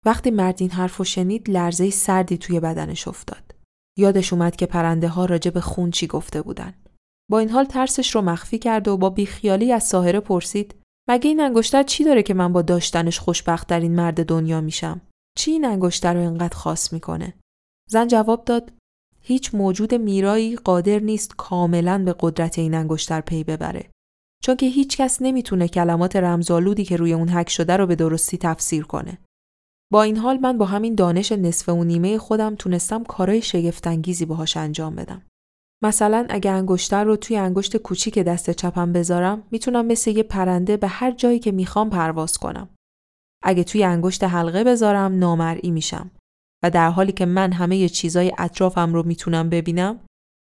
[0.07, 3.55] وقتی مرد این حرف شنید لرزه سردی توی بدنش افتاد.
[3.99, 6.75] یادش اومد که پرنده ها راجع به خون چی گفته بودن.
[7.31, 10.75] با این حال ترسش رو مخفی کرد و با بیخیالی از ساهره پرسید
[11.09, 15.01] مگه این انگشتر چی داره که من با داشتنش خوشبختترین مرد دنیا میشم؟
[15.39, 17.35] چی این انگشتر رو انقدر خاص می‌کنه؟
[17.91, 18.73] زن جواب داد
[19.21, 23.91] هیچ موجود میرایی قادر نیست کاملا به قدرت این انگشتر پی ببره.
[24.43, 28.39] چون که هیچ کس نمی‌تونه کلمات رمزالودی که روی اون حک شده رو به درستی
[28.39, 29.19] تفسیر کنه.
[29.93, 34.57] با این حال من با همین دانش نصف و نیمه خودم تونستم کارای شگفتانگیزی باهاش
[34.57, 35.23] انجام بدم.
[35.83, 40.89] مثلا اگه انگشتر رو توی انگشت کوچیک دست چپم بذارم می‌تونم مثل یه پرنده به
[40.89, 42.69] هر جایی که می‌خوام پرواز کنم.
[43.43, 46.11] اگه توی انگشت حلقه بذارم نامرئی میشم
[46.63, 50.01] و در حالی که من همه چیزای اطرافم رو می‌تونم ببینم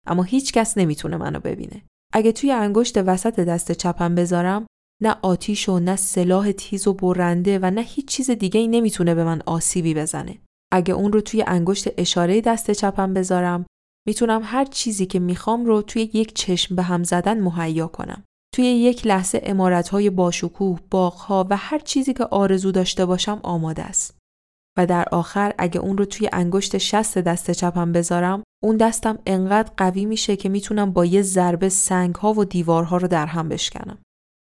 [0.07, 1.81] اما هیچ کس نمی‌تونه منو ببینه.
[2.13, 4.65] اگه توی انگشت وسط دست چپم بذارم
[5.01, 9.15] نه آتیش و نه سلاح تیز و برنده و نه هیچ چیز دیگه ای نمی‌تونه
[9.15, 10.37] به من آسیبی بزنه.
[10.71, 13.65] اگه اون رو توی انگشت اشاره دست چپم بذارم
[14.07, 18.23] می‌تونم هر چیزی که می‌خوام رو توی یک چشم به هم زدن مهیا کنم.
[18.55, 24.17] توی یک لحظه امارتهای باشکوه، باغها و هر چیزی که آرزو داشته باشم آماده است.
[24.77, 29.71] و در آخر اگه اون رو توی انگشت شست دست چپم بذارم اون دستم انقدر
[29.77, 33.97] قوی میشه که می‌تونم با یه ضربه سنگها و دیوارها رو در هم بشکنم.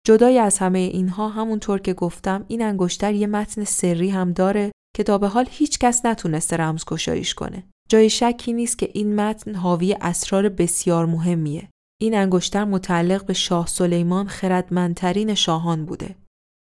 [0.07, 5.03] جدای از همه اینها همونطور که گفتم این انگشتر یه متن سری هم داره که
[5.03, 7.63] تا به حال هیچ کس نتونسته رمزگشاییش کنه.
[7.89, 11.69] جای شکی نیست که این متن حاوی اسرار بسیار مهمیه.
[12.01, 16.15] این انگشتر متعلق به شاه سلیمان خردمندترین شاهان بوده.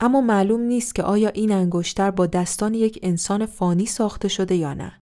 [0.02, 4.74] اما معلوم نیست که آیا این انگشتر با دستان یک انسان فانی ساخته شده یا
[4.74, 5.00] نه.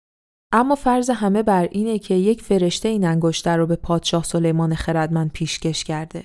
[0.53, 5.33] اما فرض همه بر اینه که یک فرشته این انگشتر رو به پادشاه سلیمان خردمند
[5.33, 6.25] پیشکش کرده.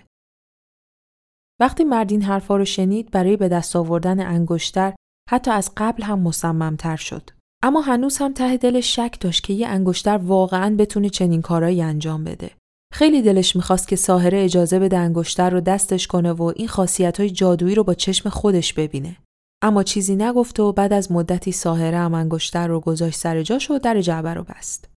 [1.60, 4.96] وقتی مرد این حرفا رو شنید برای به دست آوردن انگشتر
[5.30, 7.37] حتی از قبل هم مصممتر شد.
[7.64, 12.24] اما هنوز هم ته دلش شک داشت که یه انگشتر واقعا بتونه چنین کارایی انجام
[12.24, 12.52] بده.
[12.94, 17.30] خیلی دلش می‌خواست که ساهره اجازه بده انگشتر رو دستش کنه و این خاصیت های
[17.30, 19.18] جادویی رو با چشم خودش ببینه.
[19.62, 23.80] اما چیزی نگفت و بعد از مدتی ساهره هم انگشتر رو گذاشت سر جاش و
[23.80, 24.90] در جعبه رو بست.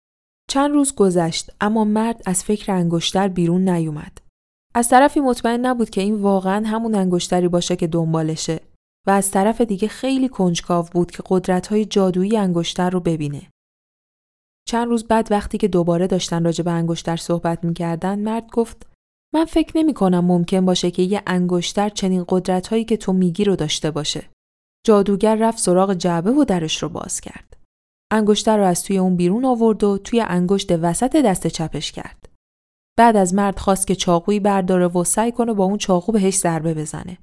[0.50, 4.18] چند روز گذشت اما مرد از فکر انگشتر بیرون نیومد.
[4.74, 8.60] از طرفی مطمئن نبود که این واقعا همون انگشتری باشه که دنبالشه
[9.06, 13.50] و از طرف دیگه خیلی کنجکاو بود که قدرت‌های جادویی انگشتر رو ببینه.
[14.68, 18.86] چند روز بعد وقتی که دوباره داشتن راجع به انگشتر صحبت می‌کردن مرد گفت
[19.34, 23.56] من فکر نمی کنم ممکن باشه که یه انگشتر چنین قدرت‌هایی که تو میگی رو
[23.56, 24.30] داشته باشه.
[24.86, 27.56] جادوگر رفت سراغ جعبه و درش رو باز کرد.
[28.12, 32.28] انگشتر رو از توی اون بیرون آورد و توی انگشت وسط دست چپش کرد.
[32.98, 36.74] بعد از مرد خواست که چاقویی برداره و سعی کنه با اون چاقو بهش ضربه
[36.74, 37.18] بزنه.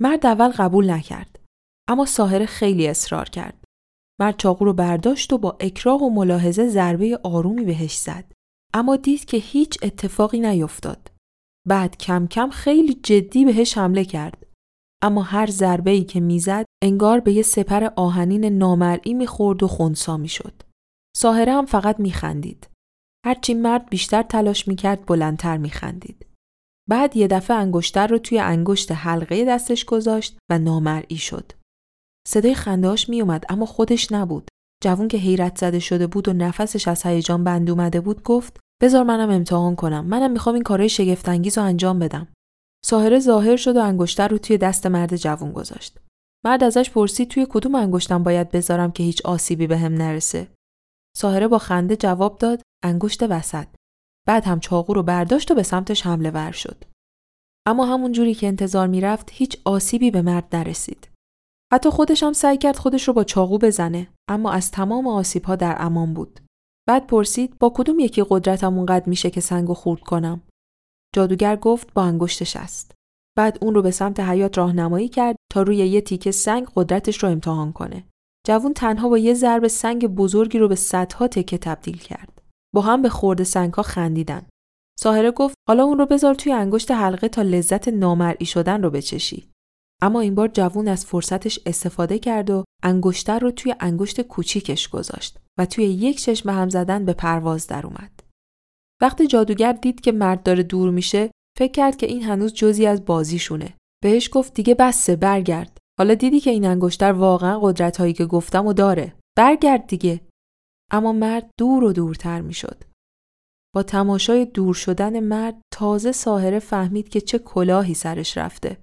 [0.00, 1.40] مرد اول قبول نکرد.
[1.88, 3.64] اما ساهره خیلی اصرار کرد.
[4.20, 8.32] مرد چاقو رو برداشت و با اکراه و ملاحظه ضربه آرومی بهش زد.
[8.74, 11.10] اما دید که هیچ اتفاقی نیفتاد.
[11.68, 14.46] بعد کم کم خیلی جدی بهش حمله کرد.
[15.02, 20.16] اما هر ضربه ای که می‌زد انگار به یه سپر آهنین نامرئی می‌خورد و خونسا
[20.16, 20.62] می‌شد.
[21.16, 22.68] ساهره هم فقط میخندید.
[23.26, 26.26] هرچی مرد بیشتر تلاش می‌کرد بلندتر میخندید.
[26.90, 31.52] بعد یه دفعه انگشتر رو توی انگشت حلقه دستش گذاشت و نامرئی شد.
[32.28, 34.48] صدای خندهاش میومد اما خودش نبود.
[34.82, 39.04] جوون که حیرت زده شده بود و نفسش از هیجان بند اومده بود گفت بذار
[39.04, 40.04] منم امتحان کنم.
[40.04, 42.28] منم می‌خوام این کارهای شگفتانگیز رو انجام بدم.
[42.84, 45.98] ساهره ظاهر شد و انگشتر رو توی دست مرد جوون گذاشت.
[46.44, 50.48] مرد ازش پرسید توی کدوم انگشتم باید بذارم که هیچ آسیبی بهم به نرسه.
[51.16, 53.66] ساهره با خنده جواب داد انگشت وسط.
[54.26, 56.84] بعد هم چاقو رو برداشت و به سمتش حمله ور شد.
[57.66, 61.08] اما همون جوری که انتظار می‌رفت هیچ آسیبی به مرد نرسید.
[61.72, 65.56] حتی خودش هم سعی کرد خودش رو با چاقو بزنه اما از تمام آسیب ها
[65.56, 66.40] در امان بود.
[66.88, 70.42] بعد پرسید با کدوم یکی قدرتم اونقدر میشه که سنگو خورد کنم؟
[71.14, 72.92] جادوگر گفت با انگشتش است.
[73.36, 77.28] بعد اون رو به سمت حیات راهنمایی کرد تا روی یه تیکه سنگ قدرتش رو
[77.28, 78.04] امتحان کنه.
[78.46, 82.42] جوون تنها با یه ضرب سنگ بزرگی رو به صدها تکه تبدیل کرد.
[82.74, 84.46] با هم به خورد سنگها خندیدن.
[84.98, 89.48] ساهره گفت حالا اون رو بذار توی انگشت حلقه تا لذت نامرئی شدن رو بچشی.
[90.02, 95.38] اما این بار جوون از فرصتش استفاده کرد و انگشتر رو توی انگشت کوچیکش گذاشت
[95.58, 98.20] و توی یک چشم هم زدن به پرواز در اومد.
[99.02, 103.04] وقتی جادوگر دید که مرد داره دور میشه فکر کرد که این هنوز جزی از
[103.04, 103.74] بازیشونه.
[104.02, 105.78] بهش گفت دیگه بسه برگرد.
[105.98, 109.14] حالا دیدی که این انگشتر واقعا قدرت هایی که گفتم و داره.
[109.36, 110.20] برگرد دیگه.
[110.90, 112.84] اما مرد دور و دورتر می‌شد.
[113.74, 118.78] با تماشای دور شدن مرد تازه ساهره فهمید که چه کلاهی سرش رفته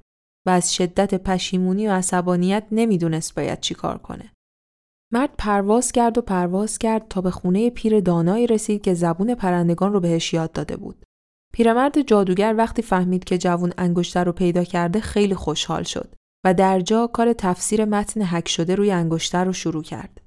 [0.48, 4.32] و از شدت پشیمونی و عصبانیت نمی‌دونست باید چی کار کنه.
[5.14, 9.94] مرد پرواز کرد و پرواز کرد تا به خونه پیر دانایی رسید که زبون پرندگان
[9.94, 11.06] رو بهش یاد داده بود.
[11.54, 16.80] پیرمرد جادوگر وقتی فهمید که جوون انگشتر رو پیدا کرده خیلی خوشحال شد و در
[16.80, 20.22] جا کار تفسیر متن حک شده روی انگشتر رو شروع کرد.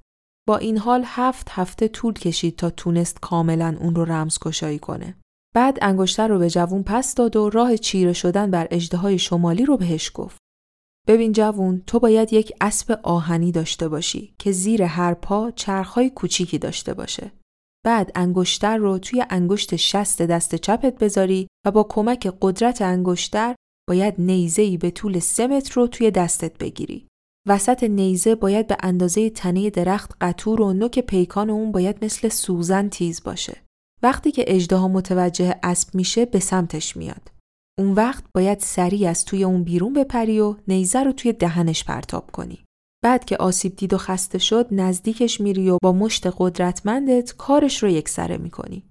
[0.47, 5.15] با این حال هفت هفته طول کشید تا تونست کاملا اون رو رمز کشایی کنه.
[5.55, 9.77] بعد انگشتر رو به جوون پس داد و راه چیره شدن بر اجده شمالی رو
[9.77, 10.37] بهش گفت.
[11.07, 16.57] ببین جوون تو باید یک اسب آهنی داشته باشی که زیر هر پا چرخهای کوچیکی
[16.57, 17.31] داشته باشه.
[17.85, 23.55] بعد انگشتر رو توی انگشت شست دست چپت بذاری و با کمک قدرت انگشتر
[23.89, 27.07] باید نیزه‌ای به طول سه متر رو توی دستت بگیری.
[27.47, 32.89] وسط نیزه باید به اندازه تنه درخت قطور و نوک پیکان اون باید مثل سوزن
[32.89, 33.57] تیز باشه.
[34.03, 37.31] وقتی که اجدها متوجه اسب میشه به سمتش میاد.
[37.79, 42.31] اون وقت باید سریع از توی اون بیرون بپری و نیزه رو توی دهنش پرتاب
[42.31, 42.63] کنی.
[43.03, 47.89] بعد که آسیب دید و خسته شد نزدیکش میری و با مشت قدرتمندت کارش رو
[47.89, 48.83] یکسره می‌کنی.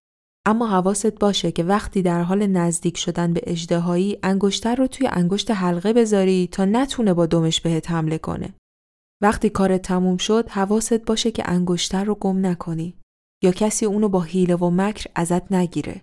[0.46, 5.50] اما حواست باشه که وقتی در حال نزدیک شدن به اجدهایی انگشتر رو توی انگشت
[5.50, 8.54] حلقه بذاری تا نتونه با دمش بهت حمله کنه.
[9.22, 12.94] وقتی کارت تموم شد حواست باشه که انگشتر رو گم نکنی
[13.42, 16.02] یا کسی اونو با حیله و مکر ازت نگیره.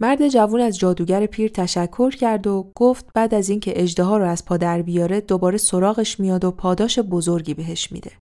[0.00, 4.44] مرد جوون از جادوگر پیر تشکر کرد و گفت بعد از اینکه اجدها رو از
[4.44, 8.12] پا در بیاره دوباره سراغش میاد و پاداش بزرگی بهش میده.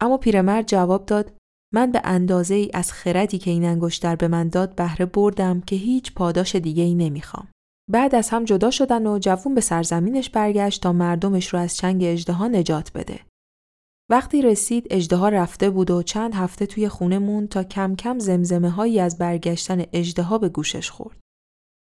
[0.00, 1.32] اما پیرمرد جواب داد
[1.74, 5.76] من به اندازه ای از خردی که این انگشتر به من داد بهره بردم که
[5.76, 7.48] هیچ پاداش دیگه ای نمی‌خوام.
[7.90, 12.02] بعد از هم جدا شدن و جوون به سرزمینش برگشت تا مردمش رو از چنگ
[12.04, 13.20] اجدها نجات بده.
[14.10, 18.70] وقتی رسید اجدها رفته بود و چند هفته توی خونه مون تا کم کم زمزمه
[18.70, 21.20] هایی از برگشتن اجدها به گوشش خورد.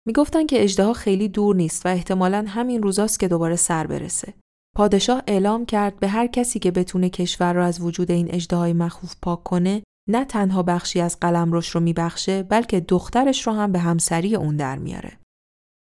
[0.07, 4.35] می‌گفتن که اجدها خیلی دور نیست و احتمالا همین روزاست که دوباره سر برسه.
[4.79, 9.15] پادشاه اعلام کرد به هر کسی که بتونه کشور را از وجود این اجدهای مخوف
[9.23, 14.37] پاک کنه نه تنها بخشی از قلمروش رو میبخشه بلکه دخترش رو هم به همسری
[14.37, 15.19] اون در میاره.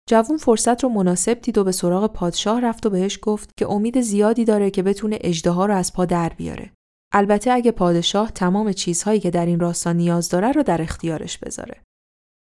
[0.08, 4.00] جوون فرصت رو مناسب دید و به سراغ پادشاه رفت و بهش گفت که امید
[4.00, 6.72] زیادی داره که بتونه اجدها رو از پا در بیاره.
[7.12, 11.82] البته اگه پادشاه تمام چیزهایی که در این راستا نیاز داره رو در اختیارش بذاره.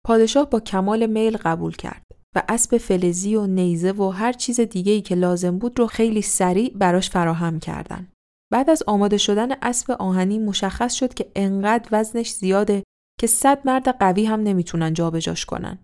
[0.06, 2.05] پادشاه با کمال میل قبول کرد
[2.36, 6.72] و اسب فلزی و نیزه و هر چیز دیگه که لازم بود رو خیلی سریع
[6.74, 8.12] براش فراهم کردن.
[8.52, 12.82] بعد از آماده شدن اسب آهنی مشخص شد که انقدر وزنش زیاده
[13.20, 15.78] که صد مرد قوی هم نمی‌تونن جابجاش کنن.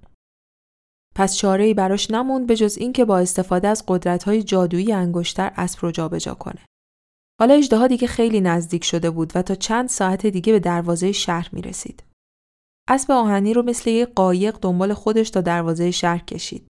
[1.15, 5.79] پس چاره ای براش نموند به جز اینکه با استفاده از قدرت‌های جادویی انگشتر اسب
[5.83, 6.61] رو جابجا کنه.
[7.41, 11.49] حالا اجدها دیگه خیلی نزدیک شده بود و تا چند ساعت دیگه به دروازه شهر
[11.53, 12.03] می رسید.
[12.89, 16.68] اسب آهنی رو مثل یه قایق دنبال خودش تا دروازه شهر کشید.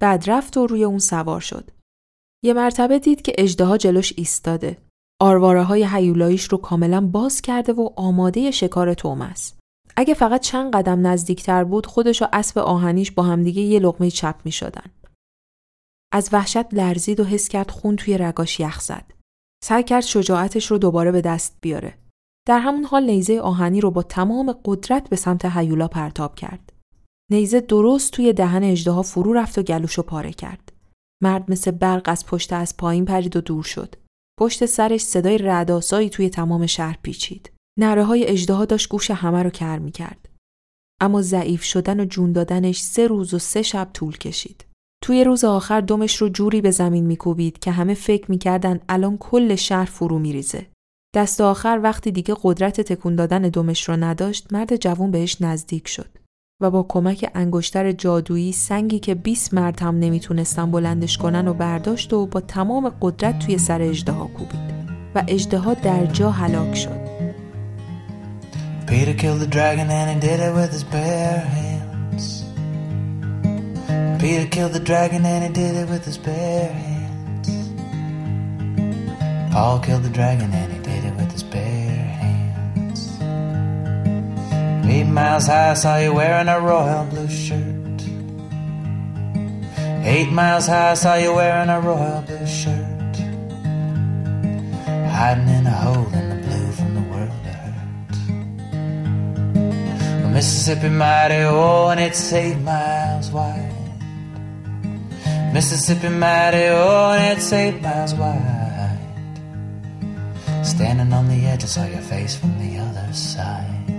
[0.00, 1.70] بعد رفت و روی اون سوار شد.
[2.44, 4.78] یه مرتبه دید که اجدها جلوش ایستاده.
[5.20, 9.58] آرواره های حیولاییش رو کاملا باز کرده و آماده شکار توم است.
[9.96, 14.34] اگه فقط چند قدم نزدیکتر بود خودش و اسب آهنیش با همدیگه یه لقمه چپ
[14.44, 14.90] می شدن.
[16.12, 19.12] از وحشت لرزید و حس کرد خون توی رگاش یخ زد.
[19.64, 22.01] سعی کرد شجاعتش رو دوباره به دست بیاره.
[22.46, 26.72] در همون حال نیزه آهنی رو با تمام قدرت به سمت هیولا پرتاب کرد.
[27.30, 30.72] نیزه درست توی دهن اجدها فرو رفت و گلوشو پاره کرد.
[31.22, 33.94] مرد مثل برق از پشت از پایین پرید و دور شد.
[34.40, 37.52] پشت سرش صدای رعدآسایی توی تمام شهر پیچید.
[37.78, 40.28] نره های اجدها داشت گوش همه رو کر می کرد.
[41.00, 44.64] اما ضعیف شدن و جون دادنش سه روز و سه شب طول کشید.
[45.04, 49.54] توی روز آخر دمش رو جوری به زمین میکوبید که همه فکر می‌کردن الان کل
[49.54, 50.66] شهر فرو میریزه.
[51.14, 56.08] دست آخر وقتی دیگه قدرت تکون دادن دمش رو نداشت مرد جوون بهش نزدیک شد
[56.60, 62.12] و با کمک انگشتر جادویی سنگی که 20 مرد هم نمی‌تونستن بلندش کنن و برداشت
[62.12, 64.72] و با تمام قدرت توی سر اجدها کوبید
[65.14, 67.02] و اجدها در جا هلاک شد.
[68.86, 72.24] Peter killed the dragon and he did it with his bare hands.
[74.22, 77.48] Peter killed the dragon and he did it with his bare hands.
[79.52, 80.81] Paul killed the dragon and he
[84.92, 88.02] Eight miles high, I saw you wearing a royal blue shirt.
[90.04, 93.16] Eight miles high, I saw you wearing a royal blue shirt.
[95.16, 98.16] Hiding in a hole in the blue from the world that hurt.
[100.20, 103.72] Well, Mississippi mighty, oh, and it's eight miles wide.
[105.54, 108.98] Mississippi mighty, oh, and it's eight miles wide.
[110.62, 113.91] Standing on the edge, I saw your face from the other side.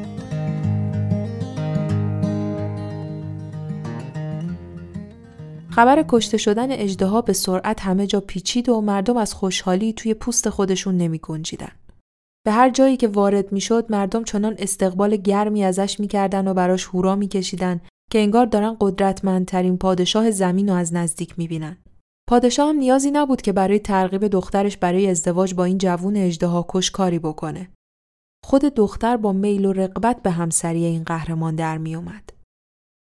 [5.74, 10.50] خبر کشته شدن اجدها به سرعت همه جا پیچید و مردم از خوشحالی توی پوست
[10.50, 11.72] خودشون نمی گنجیدن.
[12.46, 17.16] به هر جایی که وارد می‌شد مردم چنان استقبال گرمی ازش می‌کردن و براش هورا
[17.16, 21.78] میکشیدن که انگار دارن قدرتمندترین پادشاه زمین رو از نزدیک می‌بینن.
[22.30, 26.92] پادشاه هم نیازی نبود که برای ترغیب دخترش برای ازدواج با این جوون اجدها کش
[26.92, 27.70] کاری بکنه.
[28.46, 32.30] خود دختر با میل و رقبت به همسری این قهرمان در میومد.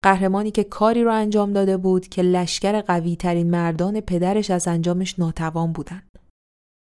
[0.07, 5.18] قهرمانی که کاری رو انجام داده بود که لشکر قوی ترین مردان پدرش از انجامش
[5.18, 6.18] ناتوان بودند.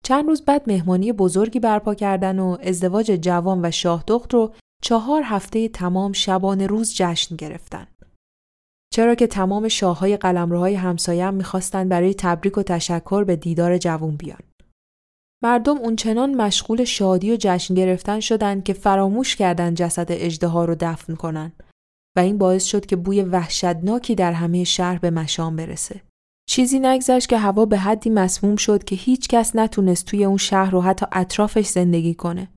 [0.05, 5.21] چند روز بعد مهمانی بزرگی برپا کردن و ازدواج جوان و شاه دخت رو چهار
[5.25, 7.87] هفته تمام شبانه روز جشن گرفتن.
[8.93, 11.39] چرا که تمام شاههای قلمروهای همسایه هم
[11.89, 14.41] برای تبریک و تشکر به دیدار جوون بیان.
[15.43, 21.15] مردم اونچنان مشغول شادی و جشن گرفتن شدند که فراموش کردن جسد اجدها رو دفن
[21.15, 21.51] کنن
[22.15, 26.01] و این باعث شد که بوی وحشتناکی در همه شهر به مشام برسه.
[26.49, 30.71] چیزی نگذشت که هوا به حدی مسموم شد که هیچ کس نتونست توی اون شهر
[30.71, 32.47] رو حتی اطرافش زندگی کنه.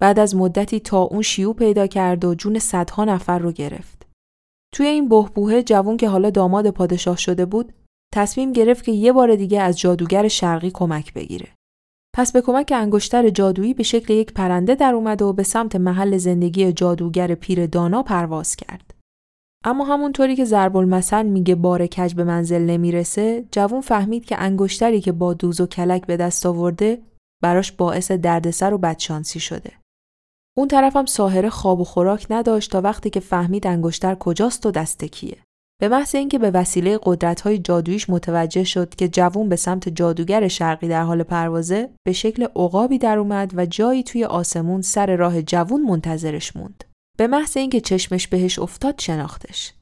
[0.00, 4.06] بعد از مدتی تا اون شیوع پیدا کرد و جون صدها نفر رو گرفت.
[4.74, 7.72] توی این بهبوهه جوون که حالا داماد پادشاه شده بود،
[8.14, 11.48] تصمیم گرفت که یه بار دیگه از جادوگر شرقی کمک بگیره.
[12.14, 16.16] پس به کمک انگشتر جادویی به شکل یک پرنده در اومد و به سمت محل
[16.16, 18.91] زندگی جادوگر پیر دانا پرواز کرد.
[19.64, 25.00] اما همونطوری که ضرب المثل میگه بار کج به منزل نمی‌رسه، جوون فهمید که انگشتری
[25.00, 26.98] که با دوز و کلک به دست آورده
[27.42, 29.72] براش باعث دردسر و بدشانسی شده.
[30.56, 35.04] اون طرفم ساهره خواب و خوراک نداشت تا وقتی که فهمید انگشتر کجاست و دست
[35.04, 35.36] کیه.
[35.80, 40.88] به محض اینکه به وسیله قدرت‌های جادویش متوجه شد که جوون به سمت جادوگر شرقی
[40.88, 45.82] در حال پروازه به شکل عقابی در اومد و جایی توی آسمون سر راه جوون
[45.82, 46.84] منتظرش موند.
[47.18, 49.72] به محض اینکه چشمش بهش افتاد شناختش.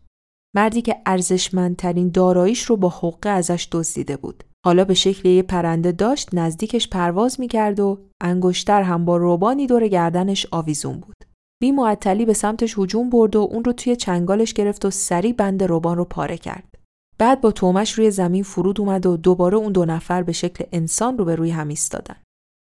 [0.56, 4.44] مردی که ارزشمندترین داراییش رو با حقه ازش دزدیده بود.
[4.66, 9.88] حالا به شکل یه پرنده داشت نزدیکش پرواز می‌کرد و انگشتر هم با روبانی دور
[9.88, 11.16] گردنش آویزون بود.
[11.62, 15.62] بی معطلی به سمتش هجوم برد و اون رو توی چنگالش گرفت و سری بند
[15.62, 16.74] روبان رو پاره کرد.
[17.18, 21.18] بعد با تومش روی زمین فرود اومد و دوباره اون دو نفر به شکل انسان
[21.18, 22.16] رو به روی هم ایستادن.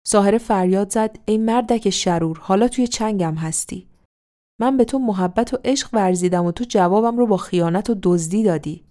[0.07, 3.90] ساهره فریاد زد ای مردک شرور حالا توی چنگم هستی.
[4.61, 8.43] من به تو محبت و عشق ورزیدم و تو جوابم رو با خیانت و دزدی
[8.43, 8.85] دادی.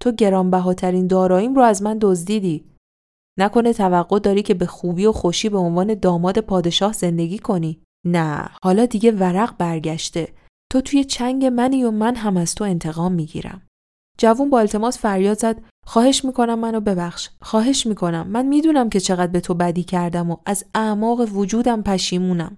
[0.00, 2.64] تو گرانبهاترین داراییم رو از من دزدیدی.
[3.38, 7.82] نکنه توقع داری که به خوبی و خوشی به عنوان داماد پادشاه زندگی کنی.
[8.06, 10.28] نه حالا دیگه ورق برگشته.
[10.72, 13.62] تو توی چنگ منی و من هم از تو انتقام می‌گیرم.
[14.18, 15.62] جوون با التماس فریاد زد.
[15.86, 17.30] خواهش می‌کنم منو ببخش.
[17.42, 18.26] خواهش می‌کنم.
[18.26, 22.56] من می‌دونم که چقدر به تو بدی کردم و از اعماق وجودم پشیمونم.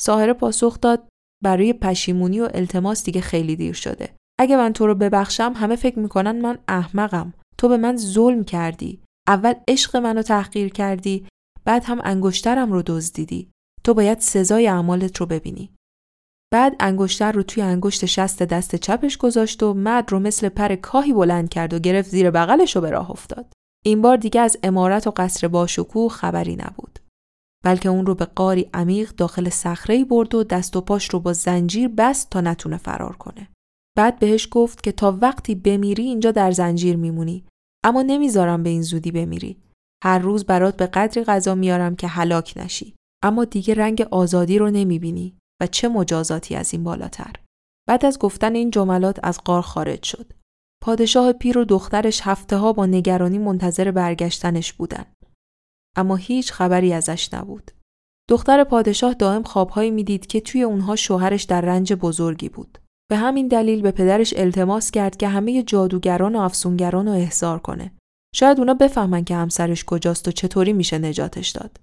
[0.00, 1.08] ساهره پاسخ داد.
[1.44, 4.08] برای پشیمونی و التماس دیگه خیلی دیر شده.
[4.40, 7.32] اگه من تو رو ببخشم همه فکر می‌کنن من احمقم.
[7.58, 9.00] تو به من ظلم کردی.
[9.28, 11.26] اول عشق منو تحقیر کردی
[11.64, 13.50] بعد هم انگشترم رو دزدیدی.
[13.84, 15.70] تو باید سزای اعمالت رو ببینی.
[16.52, 21.12] بعد انگشتر رو توی انگشت شست دست چپش گذاشت و مرد رو مثل پر کاهی
[21.12, 23.52] بلند کرد و گرفت زیر بغلش و به راه افتاد.
[23.84, 26.98] این بار دیگه از امارت و قصر باشکوه خبری نبود.
[27.64, 31.32] بلکه اون رو به قاری عمیق داخل صخره برد و دست و پاش رو با
[31.32, 33.48] زنجیر بست تا نتونه فرار کنه.
[33.96, 37.44] بعد بهش گفت که تا وقتی بمیری اینجا در زنجیر میمونی
[37.84, 39.56] اما نمی‌ذارم به این زودی بمیری.
[40.04, 42.94] هر روز برات به قدری غذا میارم که هلاک نشی.
[43.22, 47.32] اما دیگه رنگ آزادی رو نمی‌بینی و چه مجازاتی از این بالاتر.
[47.88, 50.32] بعد از گفتن این جملات از قار خارج شد.
[50.82, 55.04] پادشاه پیر و دخترش هفته ها با نگرانی منتظر برگشتنش بودن.
[55.96, 57.70] اما هیچ خبری ازش نبود.
[58.30, 62.78] دختر پادشاه دائم خوابهایی می‌دید که توی اونها شوهرش در رنج بزرگی بود.
[63.10, 67.92] به همین دلیل به پدرش التماس کرد که همه جادوگران و افسونگران رو احضار کنه.
[68.34, 71.80] شاید اونا بفهمن که همسرش کجاست و چطوری میشه نجاتش داد.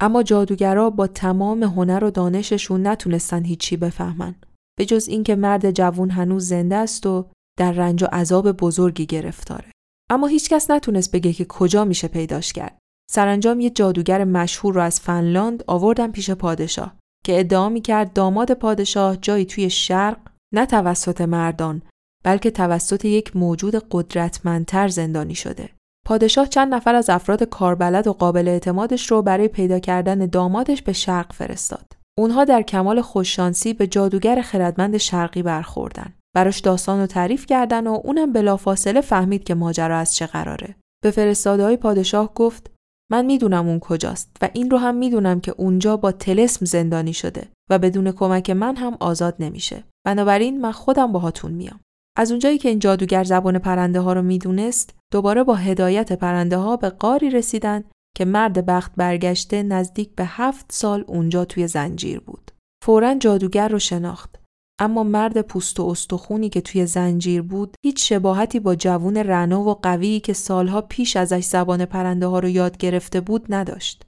[0.00, 4.34] اما جادوگرا با تمام هنر و دانششون نتونستن هیچی بفهمن.
[4.78, 9.70] به جز اینکه مرد جوون هنوز زنده است و در رنج و عذاب بزرگی گرفتاره.
[10.10, 12.78] اما هیچکس نتونست بگه که کجا میشه پیداش کرد.
[13.10, 16.94] سرانجام یه جادوگر مشهور رو از فنلاند آوردن پیش پادشاه
[17.24, 20.18] که ادعا می‌کرد داماد پادشاه جایی توی شرق
[20.54, 21.82] نه توسط مردان
[22.24, 25.68] بلکه توسط یک موجود قدرتمندتر زندانی شده.
[26.06, 30.92] پادشاه چند نفر از افراد کاربلد و قابل اعتمادش رو برای پیدا کردن دامادش به
[30.92, 31.92] شرق فرستاد.
[32.18, 36.14] اونها در کمال خوششانسی به جادوگر خردمند شرقی برخوردن.
[36.34, 40.76] براش داستان رو تعریف کردن و اونم بلافاصله فهمید که ماجرا از چه قراره.
[41.04, 42.70] به فرستاده های پادشاه گفت
[43.10, 47.48] من می‌دونم اون کجاست و این رو هم می‌دونم که اونجا با تلسم زندانی شده
[47.70, 49.84] و بدون کمک من هم آزاد نمیشه.
[50.06, 51.80] بنابراین من خودم باهاتون میام.
[52.18, 56.76] از اونجایی که این جادوگر زبان پرنده ها رو می‌دونست دوباره با هدایت پرنده ها
[56.76, 57.84] به قاری رسیدن
[58.16, 62.50] که مرد بخت برگشته نزدیک به هفت سال اونجا توی زنجیر بود.
[62.84, 64.40] فورا جادوگر رو شناخت.
[64.78, 69.74] اما مرد پوست و استخونی که توی زنجیر بود هیچ شباهتی با جوون رنا و
[69.74, 74.02] قوی که سالها پیش ازش زبان پرنده ها رو یاد گرفته بود نداشت.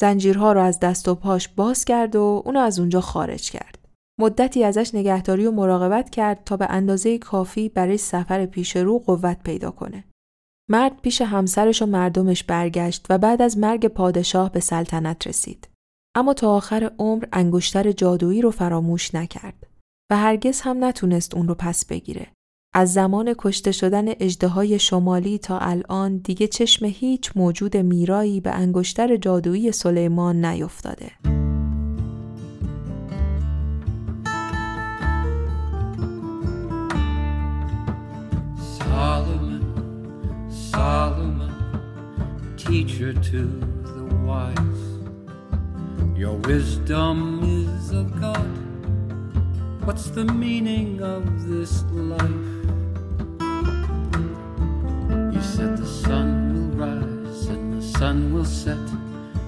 [0.00, 3.78] زنجیرها رو از دست و پاش باز کرد و اونو از اونجا خارج کرد.
[4.20, 9.42] مدتی ازش نگهداری و مراقبت کرد تا به اندازه کافی برای سفر پیش رو قوت
[9.42, 10.04] پیدا کنه.
[10.70, 15.68] مرد پیش همسرش و مردمش برگشت و بعد از مرگ پادشاه به سلطنت رسید.
[16.14, 19.67] اما تا آخر عمر انگشتر جادویی رو فراموش نکرد
[20.10, 22.26] و هرگز هم نتونست اون رو پس بگیره.
[22.74, 29.16] از زمان کشته شدن اجده شمالی تا الان دیگه چشم هیچ موجود میرایی به انگشتر
[29.16, 31.10] جادویی سلیمان نیفتاده.
[42.68, 43.42] teacher to
[43.96, 44.84] the wise.
[46.16, 48.67] Your wisdom is of God.
[49.88, 52.20] What's the meaning of this life?
[55.32, 58.76] You said the sun will rise and the sun will set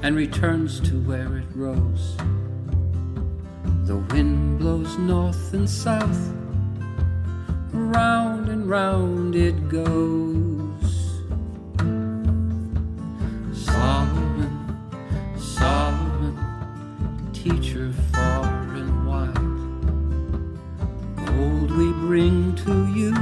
[0.02, 2.16] and returns to where it rose.
[3.84, 6.32] The wind blows north and south,
[7.74, 10.30] round and round it goes.
[17.32, 18.09] teacher far and
[21.40, 23.14] Gold we bring to you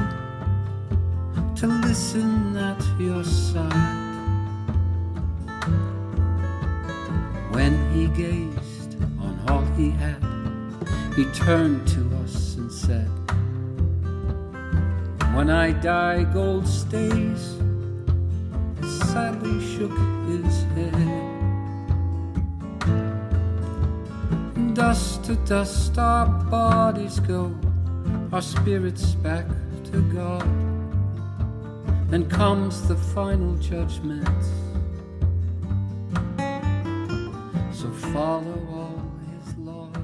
[1.54, 4.72] to listen at your side.
[7.52, 10.20] When he gazed on all he had,
[11.14, 13.08] he turned to us and said,
[15.36, 17.42] When I die, gold stays.
[19.12, 19.96] Sadly shook
[20.26, 21.28] his head.
[24.74, 27.52] dust to dust our bodies go,
[28.32, 29.46] our spirits back
[29.90, 30.46] to God.
[32.10, 34.42] Then comes the final judgment.
[37.78, 39.00] So follow all
[39.30, 39.96] his laws.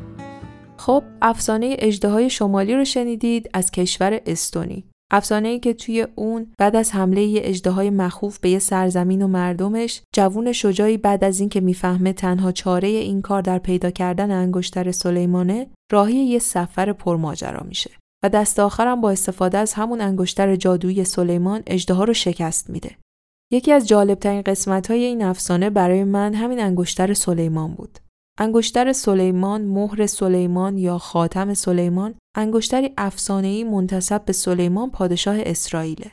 [0.76, 4.84] خب افسانه اجده شمالی رو شنیدید از کشور استونی.
[5.10, 9.26] افسانه ای که توی اون بعد از حمله یه اجدهای مخوف به یه سرزمین و
[9.26, 14.92] مردمش جوون شجاعی بعد از اینکه می‌فهمه تنها چاره این کار در پیدا کردن انگشتر
[14.92, 17.90] سلیمانه راهی یه سفر پرماجرا میشه
[18.24, 22.96] و دست آخرم با استفاده از همون انگشتر جادویی سلیمان اجدها رو شکست میده.
[23.52, 27.98] یکی از جالبترین قسمت های این افسانه برای من همین انگشتر سلیمان بود.
[28.38, 36.12] انگشتر سلیمان، مهر سلیمان یا خاتم سلیمان، انگشتری افسانه‌ای منتسب به سلیمان پادشاه اسرائیله.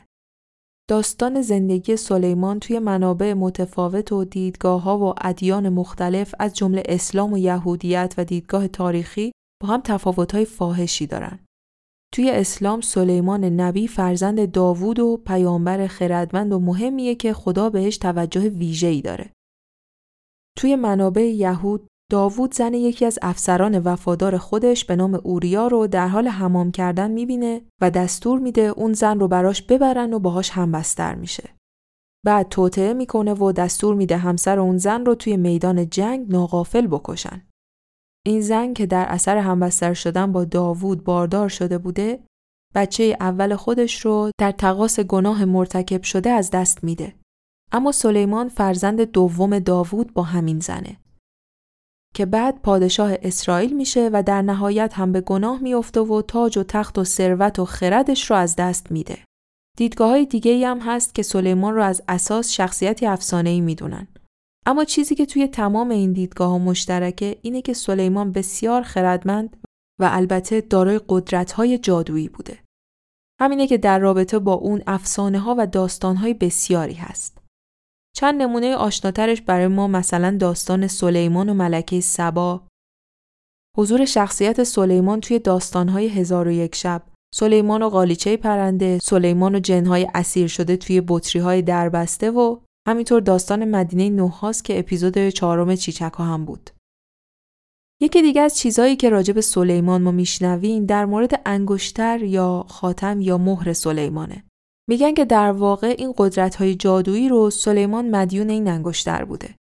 [0.88, 7.32] داستان زندگی سلیمان توی منابع متفاوت و دیدگاه ها و ادیان مختلف از جمله اسلام
[7.32, 11.38] و یهودیت و دیدگاه تاریخی با هم تفاوت های فاحشی دارن.
[12.14, 18.48] توی اسلام سلیمان نبی فرزند داوود و پیامبر خردمند و مهمیه که خدا بهش توجه
[18.48, 19.32] ویژه‌ای داره.
[20.58, 26.08] توی منابع یهود داوود زن یکی از افسران وفادار خودش به نام اوریا رو در
[26.08, 31.14] حال حمام کردن می‌بینه و دستور میده اون زن رو براش ببرن و باهاش همبستر
[31.14, 31.50] میشه.
[32.24, 37.42] بعد توطعه می‌کنه و دستور میده همسر اون زن رو توی میدان جنگ ناقافل بکشن.
[38.26, 42.24] این زن که در اثر همبستر شدن با داوود باردار شده بوده،
[42.74, 47.14] بچه اول خودش رو در تقاس گناه مرتکب شده از دست میده.
[47.72, 50.96] اما سلیمان فرزند دوم داوود با همین زنه.
[52.14, 56.62] که بعد پادشاه اسرائیل میشه و در نهایت هم به گناه میافته و تاج و
[56.62, 59.18] تخت و ثروت و خردش رو از دست میده.
[59.78, 64.08] دیدگاه های دیگه هم هست که سلیمان رو از اساس شخصیتی افسانه‌ای می‌دونن.
[64.66, 69.56] اما چیزی که توی تمام این دیدگاه ها مشترکه اینه که سلیمان بسیار خردمند
[70.00, 72.58] و البته دارای قدرت های جادویی بوده.
[73.40, 77.41] همینه که در رابطه با اون افسانه ها و داستان های بسیاری هست.
[78.14, 82.66] چند نمونه آشناترش برای ما مثلا داستان سلیمان و ملکه سبا.
[83.76, 87.02] حضور شخصیت سلیمان توی داستانهای هزار و یک شب.
[87.34, 92.58] سلیمان و قالیچه پرنده سلیمان و جنهای اسیر شده توی بطری های دربسته و
[92.88, 96.70] همینطور داستان مدینه نوحاس که اپیزود چهارم چیچکا هم بود.
[98.02, 103.20] یکی دیگه از چیزهایی که راجع به سلیمان ما میشنویم در مورد انگشتر یا خاتم
[103.20, 104.44] یا مهر سلیمانه.
[104.88, 109.54] میگن که در واقع این قدرت های جادویی رو سلیمان مدیون این انگشتر بوده.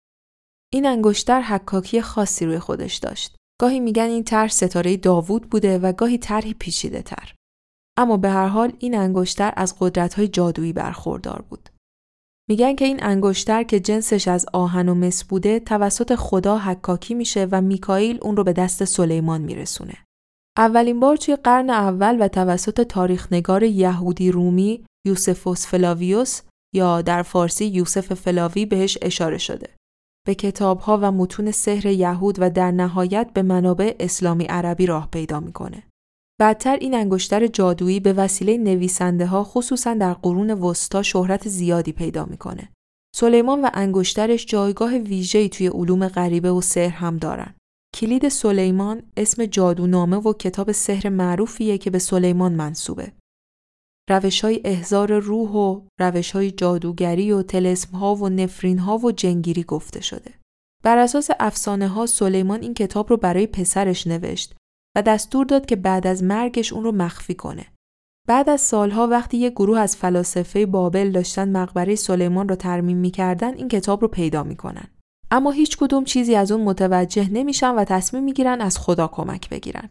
[0.73, 3.35] این انگشتر حکاکی خاصی روی خودش داشت.
[3.61, 7.33] گاهی میگن این طرح ستاره داوود بوده و گاهی طرحی پیچیده تر.
[7.97, 11.69] اما به هر حال این انگشتر از قدرت های جادویی برخوردار بود.
[12.49, 17.47] میگن که این انگشتر که جنسش از آهن و مس بوده توسط خدا حکاکی میشه
[17.51, 19.97] و میکائیل اون رو به دست سلیمان میرسونه.
[20.57, 26.41] اولین بار توی قرن اول و توسط تاریخنگار یهودی رومی یوسفوس فلاویوس
[26.75, 29.75] یا در فارسی یوسف فلاوی بهش اشاره شده.
[30.27, 35.39] به کتابها و متون سحر یهود و در نهایت به منابع اسلامی عربی راه پیدا
[35.39, 35.83] می‌کنه.
[36.39, 42.25] بعدتر این انگشتر جادویی به وسیله نویسنده ها خصوصا در قرون وسطا شهرت زیادی پیدا
[42.25, 42.69] می‌کنه.
[43.15, 47.55] سلیمان و انگشترش جایگاه ویژه‌ای توی علوم غریبه و سحر هم دارن.
[47.95, 53.11] کلید سلیمان اسم جادونامه و کتاب سحر معروفیه که به سلیمان منصوبه.
[54.09, 59.11] روش های احزار روح و روش های جادوگری و تلسم ها و نفرین ها و
[59.11, 60.33] جنگیری گفته شده.
[60.83, 64.55] بر اساس افسانه ها سلیمان این کتاب رو برای پسرش نوشت
[64.97, 67.65] و دستور داد که بعد از مرگش اون رو مخفی کنه.
[68.27, 73.53] بعد از سالها وقتی یک گروه از فلاسفه بابل داشتن مقبره سلیمان رو ترمیم می‌کردن
[73.53, 74.87] این کتاب رو پیدا می‌کنن.
[75.31, 79.89] اما هیچ کدوم چیزی از اون متوجه نمیشن و تصمیم می‌گیرن از خدا کمک بگیرن.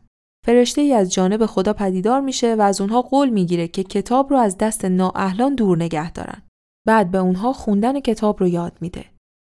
[0.49, 4.37] فرشته ای از جانب خدا پدیدار میشه و از اونها قول می‌گیره که کتاب رو
[4.37, 6.43] از دست نااهلان دور نگه دارن.
[6.87, 9.05] بعد به اونها خوندن کتاب رو یاد میده.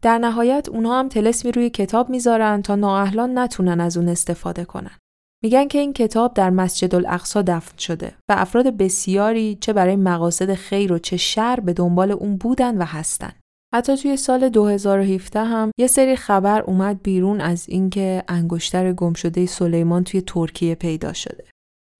[0.02, 4.98] در نهایت اونها هم تلسمی روی کتاب می‌ذارن تا نااهلان نتونن از اون استفاده کنن.
[5.42, 10.54] میگن که این کتاب در مسجد الاقصا دفن شده و افراد بسیاری چه برای مقاصد
[10.54, 13.32] خیر و چه شر به دنبال اون بودن و هستن.
[13.74, 19.46] حتی توی سال 2017 هم یه سری خبر اومد بیرون از اینکه انگشتر گم شده
[19.46, 21.44] سلیمان توی ترکیه پیدا شده.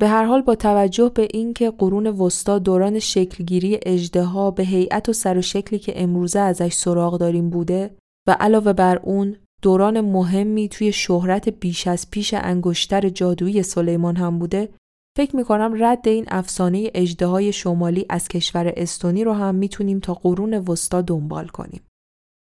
[0.00, 5.12] به هر حال با توجه به اینکه قرون وسطا دوران شکلگیری اجدها به هیئت و
[5.12, 7.96] سر و شکلی که امروزه ازش سراغ داریم بوده
[8.28, 14.38] و علاوه بر اون دوران مهمی توی شهرت بیش از پیش انگشتر جادویی سلیمان هم
[14.38, 14.68] بوده
[15.16, 20.54] فکر می‌کنم رد این افسانه اجدهای شمالی از کشور استونی رو هم می‌تونیم تا قرون
[20.54, 21.80] وسطا دنبال کنیم.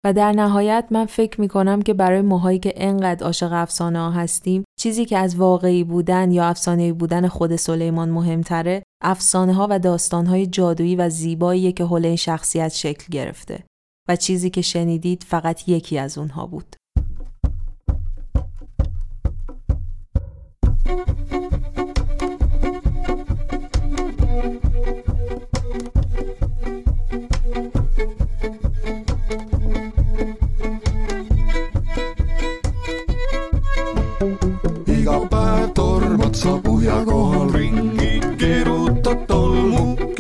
[0.07, 4.65] و در نهایت من فکر می‌کنم که برای ماهایی که انقدر عاشق افسانه ها هستیم
[4.81, 10.27] چیزی که از واقعی بودن یا افسانه بودن خود سلیمان مهمتره افسانه ها و داستان
[10.27, 13.65] های جادویی و زیبایی که حول این شخصیت شکل گرفته
[14.09, 16.77] و چیزی که شنیدید فقط یکی از اونها بود.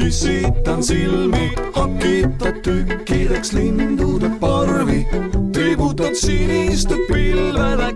[0.09, 5.07] Küsitan silmi, hakitad tükkideks lindude parvi,
[5.53, 7.91] tributad siniste pilvede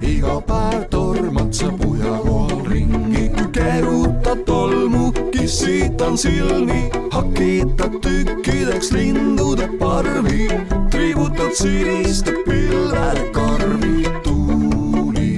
[0.00, 10.48] iga päev tormad sa puhja kohal ringi, keerutad tolmu, kissitan silmi, hakitad tükkideks lindude parvi,
[10.90, 15.36] triibutad siniste pilvede karvi, tuuli,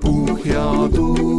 [0.00, 1.31] puhjatuuli,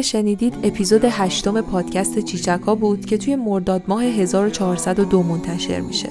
[0.00, 6.08] که شنیدید اپیزود هشتم پادکست چیچکا بود که توی مرداد ماه 1402 منتشر میشه.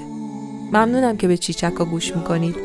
[0.72, 2.56] ممنونم که به چیچکا گوش می‌کنید.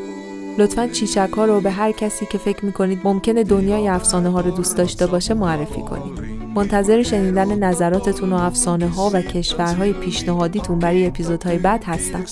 [0.58, 4.76] لطفا چیچکا رو به هر کسی که فکر می‌کنید ممکنه دنیای افسانه ها رو دوست
[4.76, 6.25] داشته باشه معرفی کنید.
[6.56, 12.24] منتظر شنیدن نظراتتون و افسانه ها و کشورهای پیشنهادیتون برای اپیزودهای بعد هستم.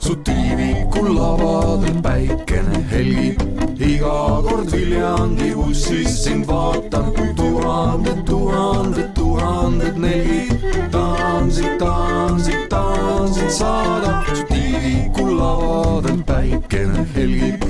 [0.00, 3.40] su tiiviku lavadel päikene helgib.
[3.80, 10.52] iga kord Viljandi bussis sind vaatan, tuhanded, tuhanded, tuhanded nelgid.
[10.92, 17.64] tantsid, tantsid, tantsid saada, su tiiviku lavadel päikene helgib.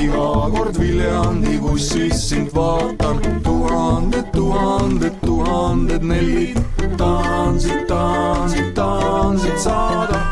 [0.00, 6.60] iga kord Viljandi bussis sind vaatan, tuhanded, tuhanded, tuhanded nelgid.
[6.96, 10.24] tantsid, tantsid, tantsid saada.